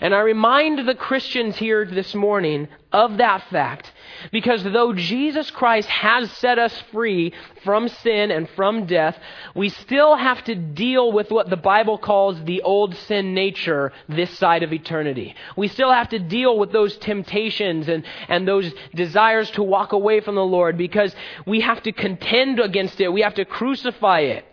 [0.01, 3.93] And I remind the Christians here this morning of that fact
[4.33, 7.33] because though Jesus Christ has set us free
[7.65, 9.19] from sin and from death,
[9.55, 14.37] we still have to deal with what the Bible calls the old sin nature this
[14.39, 15.35] side of eternity.
[15.57, 20.21] We still have to deal with those temptations and, and those desires to walk away
[20.21, 21.15] from the Lord because
[21.47, 23.13] we have to contend against it.
[23.13, 24.45] We have to crucify it.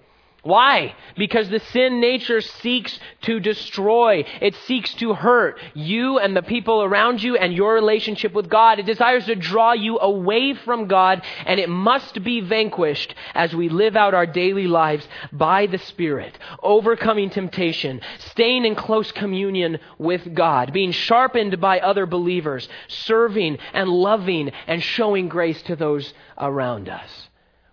[0.45, 0.93] Why?
[1.17, 4.25] Because the sin nature seeks to destroy.
[4.41, 8.77] It seeks to hurt you and the people around you and your relationship with God.
[8.77, 13.69] It desires to draw you away from God and it must be vanquished as we
[13.69, 20.35] live out our daily lives by the Spirit, overcoming temptation, staying in close communion with
[20.35, 26.87] God, being sharpened by other believers, serving and loving and showing grace to those around
[26.87, 27.24] us.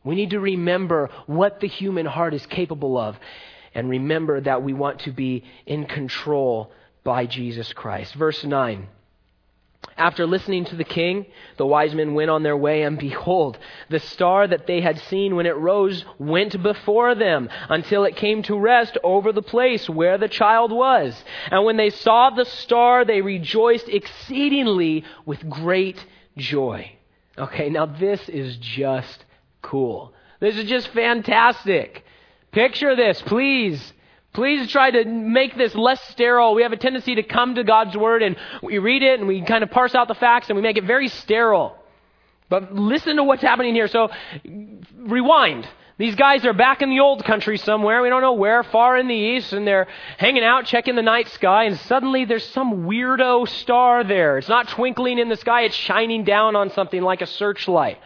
[0.05, 3.19] We need to remember what the human heart is capable of
[3.75, 6.71] and remember that we want to be in control
[7.05, 8.15] by Jesus Christ.
[8.15, 8.89] Verse 9.
[9.97, 13.59] After listening to the king, the wise men went on their way, and behold,
[13.91, 18.43] the star that they had seen when it rose went before them until it came
[18.45, 21.23] to rest over the place where the child was.
[21.51, 26.05] And when they saw the star, they rejoiced exceedingly with great
[26.37, 26.93] joy.
[27.37, 29.25] Okay, now this is just
[29.63, 30.13] cool.
[30.41, 32.05] This is just fantastic.
[32.51, 33.93] Picture this, please.
[34.33, 36.55] Please try to make this less sterile.
[36.55, 39.43] We have a tendency to come to God's Word and we read it and we
[39.43, 41.77] kind of parse out the facts and we make it very sterile.
[42.49, 43.89] But listen to what's happening here.
[43.89, 44.11] So,
[44.97, 45.67] rewind.
[45.99, 48.03] These guys are back in the old country somewhere.
[48.03, 49.87] We don't know where, far in the east, and they're
[50.19, 54.39] hanging out, checking the night sky, and suddenly there's some weirdo star there.
[54.39, 57.99] It's not twinkling in the sky, it's shining down on something like a searchlight.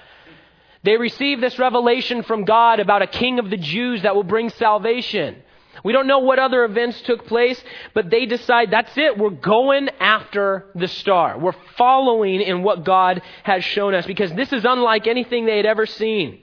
[0.87, 4.51] They receive this revelation from God about a king of the Jews that will bring
[4.51, 5.43] salvation.
[5.83, 7.61] We don't know what other events took place,
[7.93, 9.19] but they decide that's it.
[9.19, 11.41] We're going after the star.
[11.41, 15.67] We're following in what God has shown us because this is unlike anything they had
[15.67, 16.41] ever seen.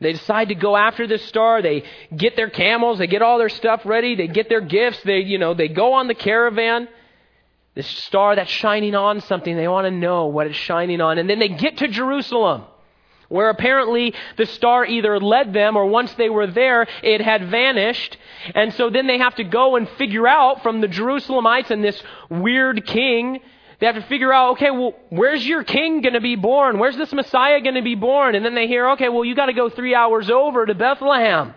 [0.00, 1.62] They decide to go after this star.
[1.62, 1.82] They
[2.16, 3.00] get their camels.
[3.00, 4.14] They get all their stuff ready.
[4.14, 5.02] They get their gifts.
[5.02, 6.86] They, you know, they go on the caravan.
[7.74, 9.56] This star that's shining on something.
[9.56, 11.18] They want to know what it's shining on.
[11.18, 12.66] And then they get to Jerusalem
[13.30, 18.18] where apparently the star either led them or once they were there, it had vanished.
[18.54, 22.02] And so then they have to go and figure out from the Jerusalemites and this
[22.28, 23.40] weird king,
[23.78, 26.78] they have to figure out, okay, well, where's your king going to be born?
[26.78, 28.34] Where's this Messiah going to be born?
[28.34, 31.54] And then they hear, okay, well, you got to go three hours over to Bethlehem.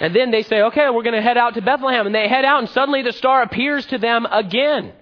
[0.00, 2.06] And then they say, okay, we're going to head out to Bethlehem.
[2.06, 4.92] And they head out, and suddenly the star appears to them again.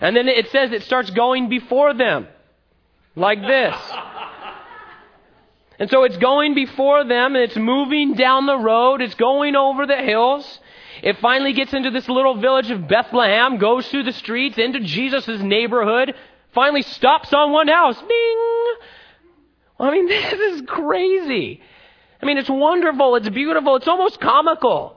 [0.00, 2.26] And then it says it starts going before them,
[3.14, 3.76] like this.
[5.78, 9.00] And so it's going before them and it's moving down the road.
[9.00, 10.60] It's going over the hills.
[11.02, 15.40] It finally gets into this little village of Bethlehem, goes through the streets into Jesus'
[15.40, 16.14] neighborhood,
[16.52, 17.96] finally stops on one house.
[18.00, 18.38] Bing!
[19.78, 21.62] I mean, this is crazy.
[22.20, 23.14] I mean, it's wonderful.
[23.14, 23.76] It's beautiful.
[23.76, 24.96] It's almost comical.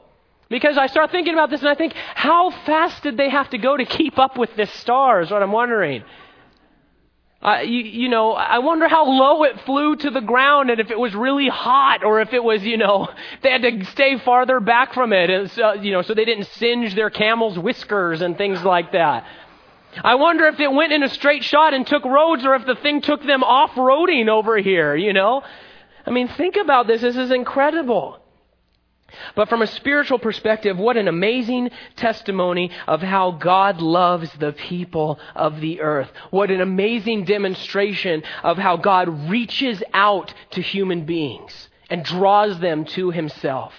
[0.50, 3.58] Because I start thinking about this and I think, how fast did they have to
[3.58, 6.04] go to keep up with this star is what I'm wondering.
[7.44, 10.92] Uh, you, you, know, I wonder how low it flew to the ground and if
[10.92, 13.10] it was really hot or if it was, you know,
[13.42, 16.46] they had to stay farther back from it, and so, you know, so they didn't
[16.48, 19.26] singe their camel's whiskers and things like that.
[20.04, 22.76] I wonder if it went in a straight shot and took roads or if the
[22.76, 25.42] thing took them off-roading over here, you know?
[26.06, 27.02] I mean, think about this.
[27.02, 28.20] This is incredible.
[29.36, 35.20] But from a spiritual perspective, what an amazing testimony of how God loves the people
[35.36, 36.12] of the earth.
[36.30, 42.86] What an amazing demonstration of how God reaches out to human beings and draws them
[42.86, 43.74] to himself.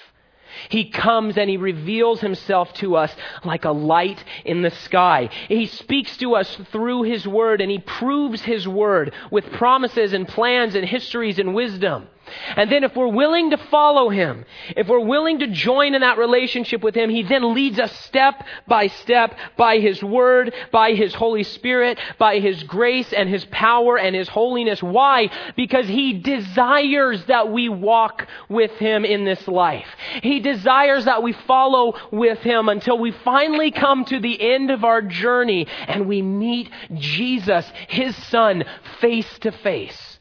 [0.69, 3.15] He comes and he reveals himself to us
[3.45, 5.31] like a light in the sky.
[5.49, 10.29] He speaks to us through his word and he proves his word with promises and
[10.29, 12.09] plans and histories and wisdom.
[12.57, 14.45] And then if we're willing to follow him,
[14.77, 18.45] if we're willing to join in that relationship with him, he then leads us step
[18.67, 23.99] by step by his word, by his Holy Spirit, by his grace and his power
[23.99, 24.83] and his holiness.
[24.83, 25.31] Why?
[25.57, 29.89] Because he desires that we walk with him in this life.
[30.23, 34.85] He desires that we follow with him until we finally come to the end of
[34.85, 38.65] our journey and we meet Jesus, his son,
[39.01, 40.12] face to face.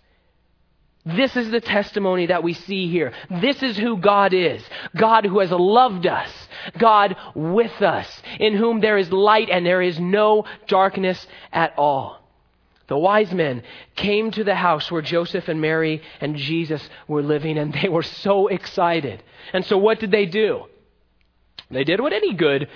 [1.06, 3.14] This is the testimony that we see here.
[3.30, 4.64] This is who God is.
[4.96, 6.32] God who has loved us.
[6.78, 12.20] God with us, in whom there is light and there is no darkness at all.
[12.88, 13.64] The wise men
[13.96, 18.04] came to the house where Joseph and Mary and Jesus were living and they were
[18.04, 19.24] so excited.
[19.54, 20.66] And so what did they do?
[21.72, 22.68] They did what any good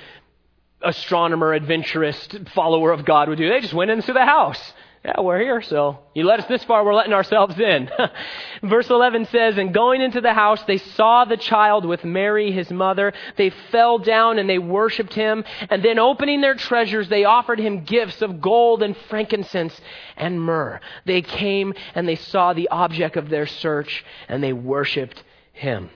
[0.82, 3.50] astronomer, adventurist, follower of God would do.
[3.50, 4.74] They just went into the house
[5.06, 7.92] yeah, we're here, so you let us this far, we're letting ourselves in.
[8.64, 12.72] Verse 11 says, And going into the house, they saw the child with Mary, his
[12.72, 13.14] mother.
[13.38, 15.44] They fell down and they worshiped him.
[15.70, 19.80] And then opening their treasures, they offered him gifts of gold and frankincense
[20.18, 20.82] and myrrh.
[21.06, 25.92] They came and they saw the object of their search and they worshiped him.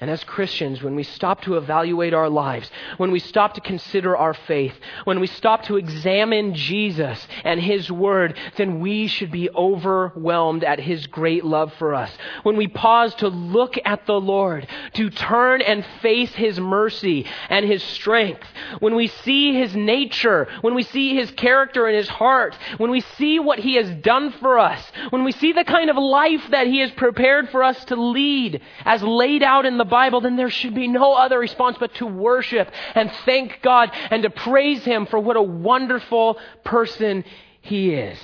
[0.00, 4.16] And as Christians, when we stop to evaluate our lives, when we stop to consider
[4.16, 4.72] our faith,
[5.04, 10.80] when we stop to examine Jesus and His Word, then we should be overwhelmed at
[10.80, 12.10] His great love for us.
[12.44, 17.66] When we pause to look at the Lord, to turn and face His mercy and
[17.66, 18.46] His strength,
[18.78, 23.02] when we see His nature, when we see His character and His heart, when we
[23.02, 26.68] see what He has done for us, when we see the kind of life that
[26.68, 30.50] He has prepared for us to lead as laid out in the Bible, then there
[30.50, 35.06] should be no other response but to worship and thank God and to praise Him
[35.06, 37.24] for what a wonderful person
[37.60, 38.18] He is.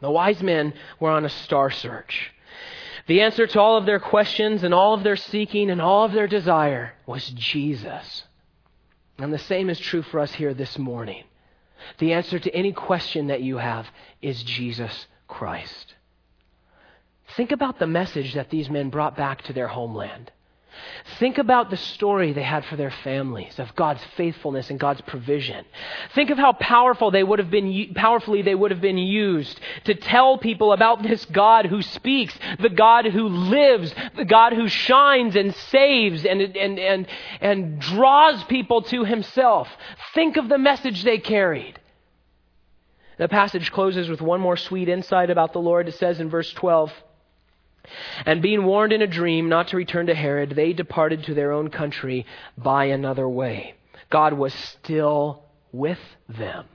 [0.00, 2.32] The wise men were on a star search.
[3.06, 6.12] The answer to all of their questions and all of their seeking and all of
[6.12, 8.24] their desire was Jesus.
[9.18, 11.24] And the same is true for us here this morning.
[11.98, 13.86] The answer to any question that you have
[14.20, 15.95] is Jesus Christ.
[17.36, 20.32] Think about the message that these men brought back to their homeland.
[21.18, 25.64] Think about the story they had for their families of God's faithfulness and God's provision.
[26.14, 29.94] Think of how powerful they would have been, powerfully they would have been used to
[29.94, 35.36] tell people about this God who speaks, the God who lives, the God who shines
[35.36, 37.06] and saves and, and, and,
[37.40, 39.68] and draws people to himself.
[40.14, 41.78] Think of the message they carried.
[43.18, 45.88] The passage closes with one more sweet insight about the Lord.
[45.88, 46.92] It says in verse 12,
[48.24, 51.52] and being warned in a dream not to return to Herod, they departed to their
[51.52, 52.26] own country
[52.56, 53.74] by another way.
[54.10, 56.66] God was still with them.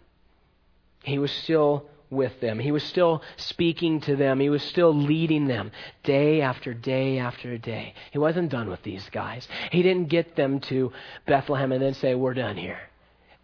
[1.03, 2.59] He was still with them.
[2.59, 4.39] He was still speaking to them.
[4.39, 5.72] He was still leading them
[6.03, 7.95] day after day after day.
[8.12, 9.47] He wasn't done with these guys.
[9.72, 10.91] He didn't get them to
[11.26, 12.80] Bethlehem and then say, We're done here.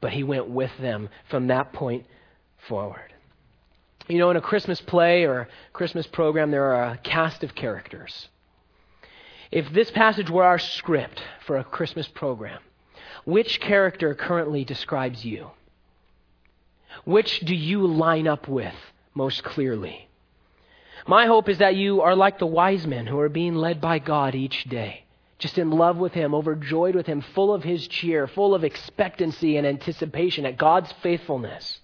[0.01, 2.05] But he went with them from that point
[2.67, 3.13] forward.
[4.07, 7.55] You know, in a Christmas play or a Christmas program, there are a cast of
[7.55, 8.29] characters.
[9.51, 12.59] If this passage were our script for a Christmas program,
[13.25, 15.51] which character currently describes you?
[17.03, 18.73] Which do you line up with
[19.13, 20.07] most clearly?
[21.05, 23.99] My hope is that you are like the wise men who are being led by
[23.99, 25.03] God each day,
[25.37, 29.57] just in love with Him, overjoyed with Him, full of His cheer, full of expectancy
[29.57, 31.79] and anticipation at God's faithfulness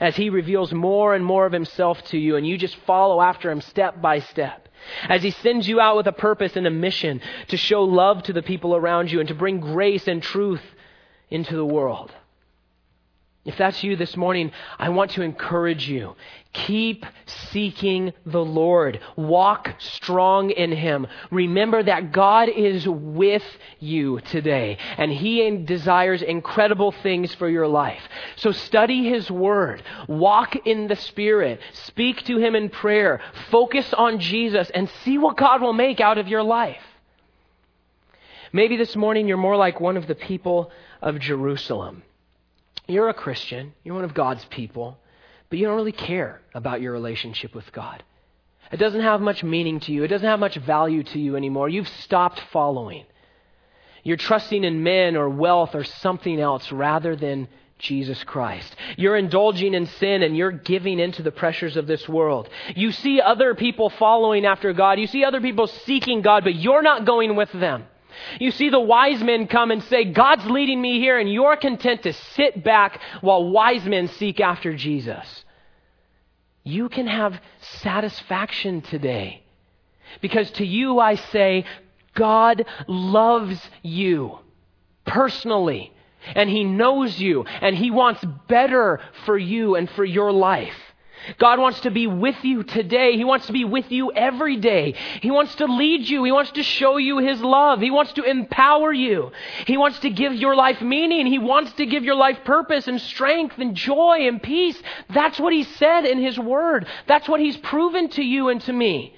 [0.00, 3.50] as He reveals more and more of Himself to you, and you just follow after
[3.50, 4.68] Him step by step.
[5.08, 8.32] As He sends you out with a purpose and a mission to show love to
[8.32, 10.62] the people around you and to bring grace and truth
[11.30, 12.12] into the world.
[13.44, 16.14] If that's you this morning, I want to encourage you.
[16.52, 17.04] Keep
[17.50, 19.00] seeking the Lord.
[19.16, 21.08] Walk strong in Him.
[21.32, 23.42] Remember that God is with
[23.80, 28.02] you today, and He desires incredible things for your life.
[28.36, 29.82] So study His Word.
[30.06, 31.58] Walk in the Spirit.
[31.72, 33.20] Speak to Him in prayer.
[33.50, 36.82] Focus on Jesus, and see what God will make out of your life.
[38.52, 40.70] Maybe this morning you're more like one of the people
[41.00, 42.04] of Jerusalem
[42.86, 44.98] you're a Christian, you're one of God's people,
[45.48, 48.02] but you don't really care about your relationship with God.
[48.70, 51.68] It doesn't have much meaning to you, it doesn't have much value to you anymore.
[51.68, 53.04] You've stopped following.
[54.02, 58.74] You're trusting in men or wealth or something else rather than Jesus Christ.
[58.96, 62.48] You're indulging in sin and you're giving into the pressures of this world.
[62.74, 64.98] You see other people following after God.
[64.98, 67.84] You see other people seeking God, but you're not going with them.
[68.40, 72.02] You see the wise men come and say, God's leading me here, and you're content
[72.04, 75.44] to sit back while wise men seek after Jesus.
[76.64, 79.42] You can have satisfaction today
[80.20, 81.64] Because to you I say,
[82.14, 84.38] God loves you
[85.04, 85.92] personally,
[86.34, 90.76] and He knows you, and He wants better for you and for your life.
[91.38, 93.16] God wants to be with you today.
[93.16, 94.94] He wants to be with you every day.
[95.20, 96.24] He wants to lead you.
[96.24, 97.80] He wants to show you His love.
[97.80, 99.30] He wants to empower you.
[99.66, 101.26] He wants to give your life meaning.
[101.26, 104.80] He wants to give your life purpose and strength and joy and peace.
[105.10, 106.86] That's what He said in His Word.
[107.06, 109.14] That's what He's proven to you and to me.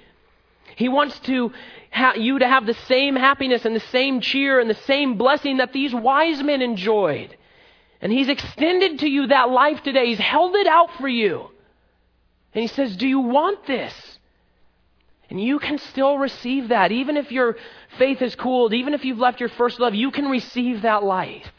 [0.77, 1.53] He wants to
[1.91, 5.59] ha- you to have the same happiness and the same cheer and the same blessing
[5.59, 7.37] that these wise men enjoyed.
[8.01, 10.07] And He's extended to you that life today.
[10.07, 11.51] He's held it out for you.
[12.55, 13.95] And He says, Do you want this?
[15.31, 16.93] And you can still receive that.
[16.93, 17.57] Even if your
[17.99, 21.51] faith is cooled, even if you've left your first love, you can receive that life.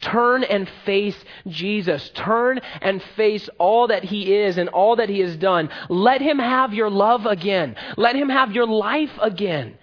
[0.00, 1.16] Turn and face
[1.46, 2.10] Jesus.
[2.14, 5.68] Turn and face all that He is and all that He has done.
[5.88, 7.76] Let Him have your love again.
[7.96, 9.78] Let Him have your life again.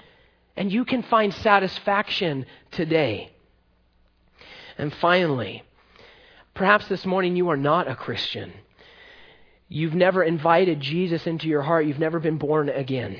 [0.57, 3.31] And you can find satisfaction today.
[4.77, 5.63] And finally,
[6.53, 8.51] perhaps this morning you are not a Christian.
[9.69, 11.85] You've never invited Jesus into your heart.
[11.85, 13.19] You've never been born again.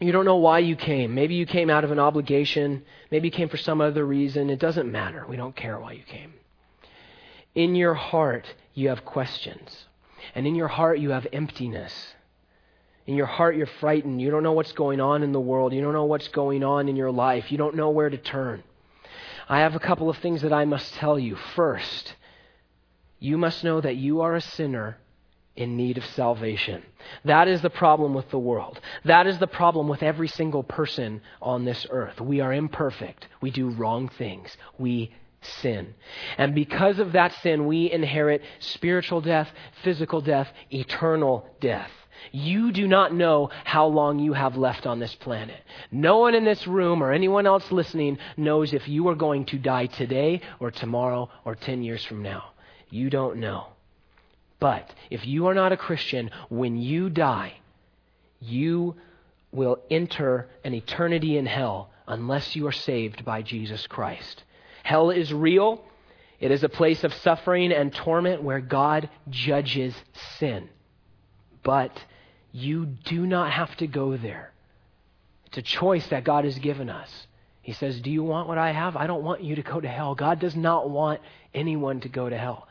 [0.00, 1.14] You don't know why you came.
[1.14, 2.82] Maybe you came out of an obligation.
[3.12, 4.50] Maybe you came for some other reason.
[4.50, 5.24] It doesn't matter.
[5.28, 6.34] We don't care why you came.
[7.54, 9.86] In your heart, you have questions.
[10.34, 12.14] And in your heart, you have emptiness.
[13.06, 14.20] In your heart, you're frightened.
[14.20, 15.72] You don't know what's going on in the world.
[15.72, 17.52] You don't know what's going on in your life.
[17.52, 18.64] You don't know where to turn.
[19.48, 21.36] I have a couple of things that I must tell you.
[21.54, 22.14] First,
[23.20, 24.98] you must know that you are a sinner
[25.56, 26.82] in need of salvation.
[27.24, 28.80] That is the problem with the world.
[29.04, 32.20] That is the problem with every single person on this earth.
[32.20, 33.28] We are imperfect.
[33.40, 34.56] We do wrong things.
[34.78, 35.94] We sin.
[36.38, 39.48] And because of that sin, we inherit spiritual death,
[39.82, 41.90] physical death, eternal death.
[42.32, 45.60] You do not know how long you have left on this planet.
[45.90, 49.58] No one in this room or anyone else listening knows if you are going to
[49.58, 52.52] die today or tomorrow or 10 years from now.
[52.88, 53.73] You don't know.
[54.64, 57.52] But if you are not a Christian, when you die,
[58.40, 58.96] you
[59.52, 64.42] will enter an eternity in hell unless you are saved by Jesus Christ.
[64.82, 65.84] Hell is real.
[66.40, 69.94] It is a place of suffering and torment where God judges
[70.38, 70.70] sin.
[71.62, 72.02] But
[72.50, 74.50] you do not have to go there.
[75.44, 77.10] It's a choice that God has given us.
[77.60, 78.96] He says, Do you want what I have?
[78.96, 80.14] I don't want you to go to hell.
[80.14, 81.20] God does not want
[81.52, 82.66] anyone to go to hell.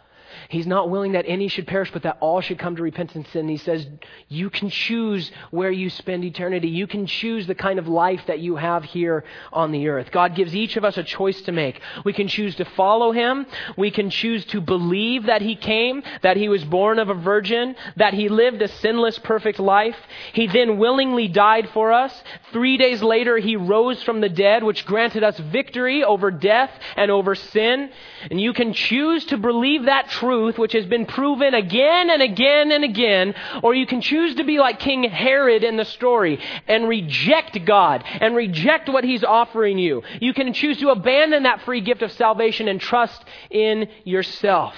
[0.50, 3.14] He's not willing that any should perish, but that all should come to repentance.
[3.14, 3.48] And sin.
[3.48, 3.88] he says,
[4.28, 6.68] You can choose where you spend eternity.
[6.68, 10.12] You can choose the kind of life that you have here on the earth.
[10.12, 11.80] God gives each of us a choice to make.
[12.04, 13.46] We can choose to follow him.
[13.78, 17.76] We can choose to believe that he came, that he was born of a virgin,
[17.98, 19.98] that he lived a sinless, perfect life.
[20.34, 22.24] He then willingly died for us.
[22.52, 27.12] Three days later, he rose from the dead, which granted us victory over death and
[27.12, 27.90] over sin.
[28.30, 32.72] And you can choose to believe that truth, which has been proven again and again
[32.72, 36.88] and again, or you can choose to be like King Herod in the story and
[36.88, 40.02] reject God and reject what he's offering you.
[40.22, 44.76] You can choose to abandon that free gift of salvation and trust in yourself.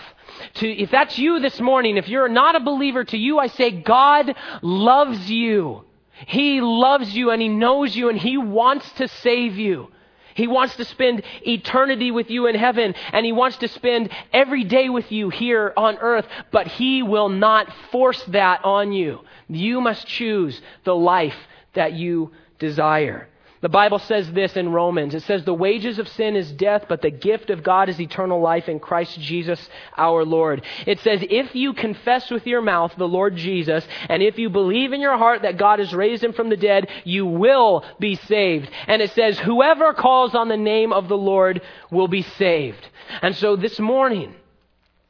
[0.55, 3.69] To, if that's you this morning, if you're not a believer, to you I say,
[3.69, 5.83] God loves you.
[6.27, 9.91] He loves you and He knows you and He wants to save you.
[10.35, 14.65] He wants to spend eternity with you in heaven, and He wants to spend every
[14.65, 19.21] day with you here on earth, but He will not force that on you.
[19.47, 21.37] You must choose the life
[21.73, 23.29] that you desire.
[23.61, 25.15] The Bible says this in Romans.
[25.15, 28.41] It says, The wages of sin is death, but the gift of God is eternal
[28.41, 30.61] life in Christ Jesus our Lord.
[30.85, 34.91] It says, If you confess with your mouth the Lord Jesus, and if you believe
[34.91, 38.69] in your heart that God has raised him from the dead, you will be saved.
[38.87, 42.87] And it says, Whoever calls on the name of the Lord will be saved.
[43.21, 44.35] And so this morning,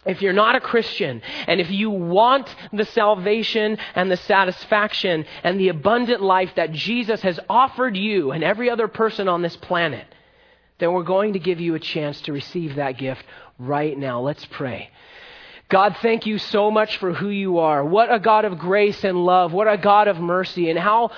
[0.06, 5.60] if you're not a Christian, and if you want the salvation and the satisfaction and
[5.60, 10.06] the abundant life that Jesus has offered you and every other person on this planet,
[10.78, 13.24] then we're going to give you a chance to receive that gift
[13.58, 14.22] right now.
[14.22, 14.90] Let's pray.
[15.70, 17.84] God, thank you so much for who you are.
[17.84, 19.52] What a God of grace and love.
[19.52, 20.70] What a God of mercy.
[20.70, 21.10] And how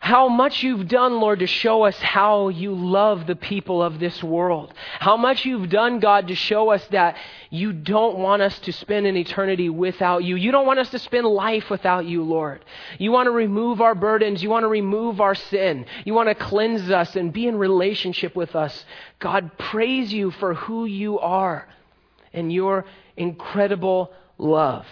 [0.00, 4.22] how much you've done, Lord, to show us how you love the people of this
[4.22, 4.72] world.
[5.00, 7.16] How much you've done, God, to show us that
[7.50, 10.36] you don't want us to spend an eternity without you.
[10.36, 12.64] You don't want us to spend life without you, Lord.
[12.98, 14.42] You want to remove our burdens.
[14.42, 15.86] You want to remove our sin.
[16.04, 18.84] You want to cleanse us and be in relationship with us.
[19.18, 21.68] God, praise you for who you are
[22.32, 22.84] and your
[23.16, 24.86] incredible love.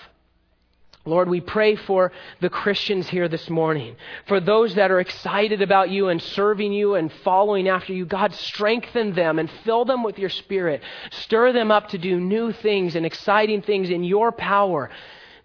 [1.06, 3.94] Lord, we pray for the Christians here this morning,
[4.26, 8.04] for those that are excited about you and serving you and following after you.
[8.04, 10.82] God, strengthen them and fill them with your spirit.
[11.10, 14.90] Stir them up to do new things and exciting things in your power,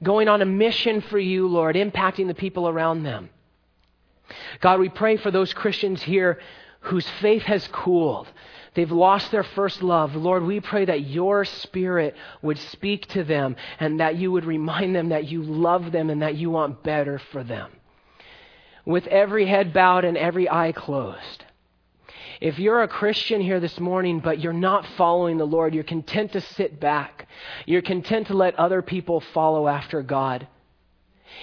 [0.02, 3.30] going on a mission for you, Lord, impacting the people around them.
[4.62, 6.40] God, we pray for those Christians here
[6.82, 8.28] whose faith has cooled,
[8.74, 10.16] They've lost their first love.
[10.16, 14.96] Lord, we pray that your spirit would speak to them and that you would remind
[14.96, 17.70] them that you love them and that you want better for them.
[18.86, 21.46] With every head bowed and every eye closed.
[22.40, 26.32] If you're a Christian here this morning, but you're not following the Lord, you're content
[26.32, 27.28] to sit back,
[27.68, 30.48] you're content to let other people follow after God.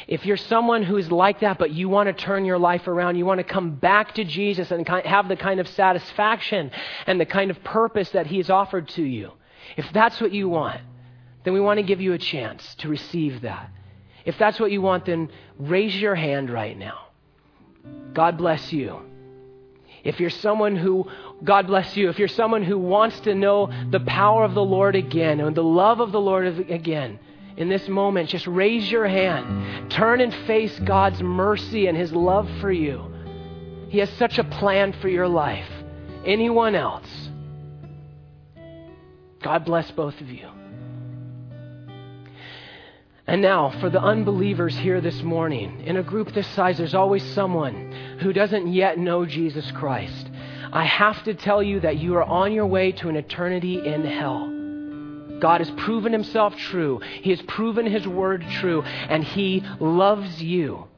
[0.07, 3.27] If you're someone who's like that, but you want to turn your life around, you
[3.27, 6.71] want to come back to Jesus and have the kind of satisfaction
[7.07, 9.33] and the kind of purpose that He has offered to you,
[9.77, 10.81] if that's what you want,
[11.45, 13.71] then we want to give you a chance to receive that.
[14.25, 17.09] If that's what you want, then raise your hand right now.
[18.13, 19.01] God bless you.
[20.05, 21.11] If you're someone who,
[21.43, 24.97] God bless you, if you're someone who wants to know the power of the Lord
[24.97, 27.19] again and the love of the Lord again,
[27.59, 29.91] in this moment, just raise your hand.
[29.91, 33.05] Turn and face God's mercy and His love for you.
[33.89, 35.69] He has such a plan for your life.
[36.25, 37.09] Anyone else?
[39.43, 40.49] God bless both of you.
[43.27, 47.25] And now, for the unbelievers here this morning, in a group this size, there's always
[47.35, 47.91] someone
[48.21, 50.31] who doesn't yet know Jesus Christ.
[50.73, 54.05] I have to tell you that you are on your way to an eternity in
[54.05, 54.58] hell.
[55.41, 57.01] God has proven himself true.
[57.23, 60.89] He has proven his word true, and he loves you.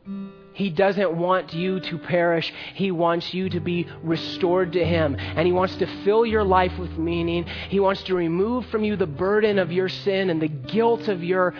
[0.52, 2.52] He doesn't want you to perish.
[2.74, 5.16] He wants you to be restored to Him.
[5.18, 7.46] And He wants to fill your life with meaning.
[7.70, 11.24] He wants to remove from you the burden of your sin and the guilt of
[11.24, 11.54] your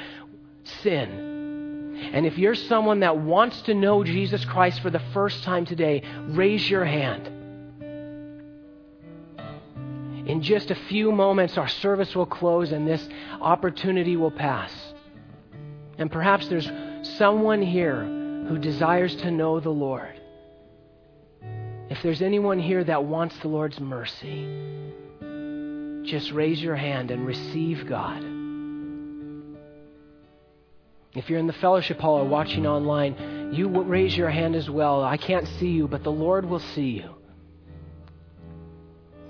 [0.82, 2.10] sin.
[2.12, 6.02] And if you're someone that wants to know Jesus Christ for the first time today,
[6.28, 7.39] raise your hand.
[10.40, 13.06] In just a few moments, our service will close and this
[13.42, 14.72] opportunity will pass.
[15.98, 16.66] And perhaps there's
[17.18, 18.02] someone here
[18.48, 20.18] who desires to know the Lord.
[21.90, 24.48] If there's anyone here that wants the Lord's mercy,
[26.04, 28.24] just raise your hand and receive God.
[31.14, 35.04] If you're in the fellowship hall or watching online, you raise your hand as well.
[35.04, 37.19] I can't see you, but the Lord will see you.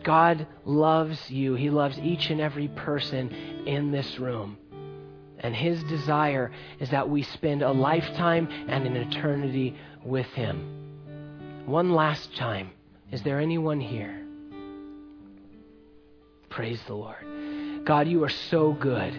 [0.03, 1.55] God loves you.
[1.55, 3.31] He loves each and every person
[3.67, 4.57] in this room.
[5.39, 11.65] And His desire is that we spend a lifetime and an eternity with Him.
[11.67, 12.71] One last time.
[13.11, 14.25] Is there anyone here?
[16.49, 17.85] Praise the Lord.
[17.85, 19.15] God, you are so good.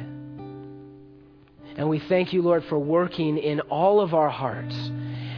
[1.76, 4.76] And we thank you, Lord, for working in all of our hearts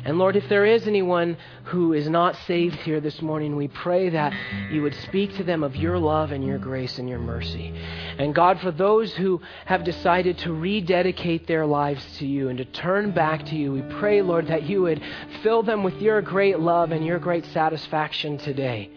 [0.06, 4.10] and Lord, if there is anyone who is not saved here this morning, we pray
[4.10, 4.34] that
[4.70, 7.74] you would speak to them of your love and your grace and your mercy.
[8.18, 12.66] And God, for those who have decided to rededicate their lives to you and to
[12.66, 15.02] turn back to you, we pray, Lord, that you would
[15.42, 18.90] fill them with your great love and your great satisfaction today.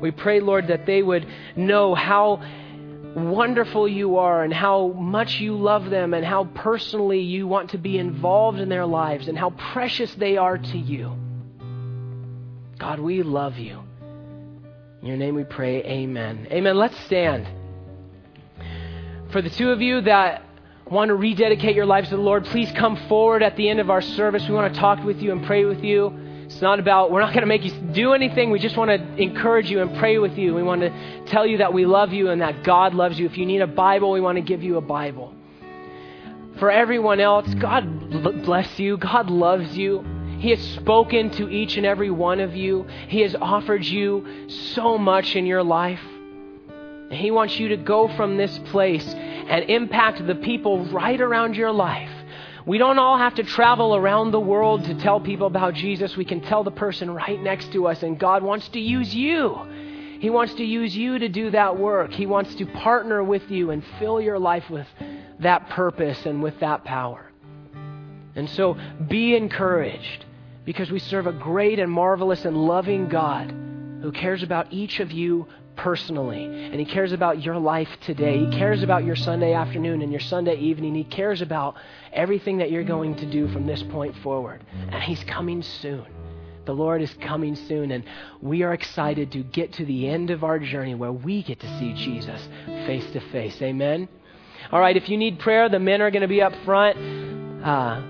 [0.00, 2.42] We pray, Lord, that they would know how
[3.14, 7.78] wonderful you are and how much you love them and how personally you want to
[7.78, 11.16] be involved in their lives and how precious they are to you.
[12.78, 13.82] God, we love you.
[15.02, 16.46] In your name we pray, amen.
[16.50, 16.76] Amen.
[16.76, 17.48] Let's stand.
[19.32, 20.42] For the two of you that
[20.90, 23.90] want to rededicate your lives to the Lord, please come forward at the end of
[23.90, 24.46] our service.
[24.48, 26.29] We want to talk with you and pray with you.
[26.50, 28.50] It's not about, we're not going to make you do anything.
[28.50, 30.52] We just want to encourage you and pray with you.
[30.52, 33.26] We want to tell you that we love you and that God loves you.
[33.26, 35.32] If you need a Bible, we want to give you a Bible.
[36.58, 38.96] For everyone else, God bless you.
[38.96, 40.04] God loves you.
[40.40, 42.84] He has spoken to each and every one of you.
[43.06, 46.02] He has offered you so much in your life.
[47.12, 51.70] He wants you to go from this place and impact the people right around your
[51.70, 52.10] life
[52.66, 56.16] we don't all have to travel around the world to tell people about Jesus.
[56.16, 59.58] We can tell the person right next to us, and God wants to use you.
[60.20, 62.12] He wants to use you to do that work.
[62.12, 64.86] He wants to partner with you and fill your life with
[65.38, 67.30] that purpose and with that power.
[68.34, 68.76] And so
[69.08, 70.26] be encouraged
[70.64, 73.50] because we serve a great and marvelous and loving God
[74.02, 75.46] who cares about each of you
[75.82, 76.44] personally.
[76.44, 78.38] And He cares about your life today.
[78.38, 80.94] He cares about your Sunday afternoon and your Sunday evening.
[80.94, 81.76] He cares about
[82.12, 84.64] everything that you're going to do from this point forward.
[84.72, 86.06] And He's coming soon.
[86.66, 88.04] The Lord is coming soon, and
[88.40, 91.78] we are excited to get to the end of our journey where we get to
[91.78, 92.48] see Jesus
[92.86, 93.60] face to face.
[93.62, 94.08] Amen?
[94.70, 96.96] All right, if you need prayer, the men are going to be up front.
[97.64, 98.02] Uh,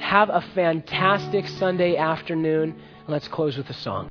[0.00, 2.76] have a fantastic Sunday afternoon.
[3.06, 4.10] Let's close with a song.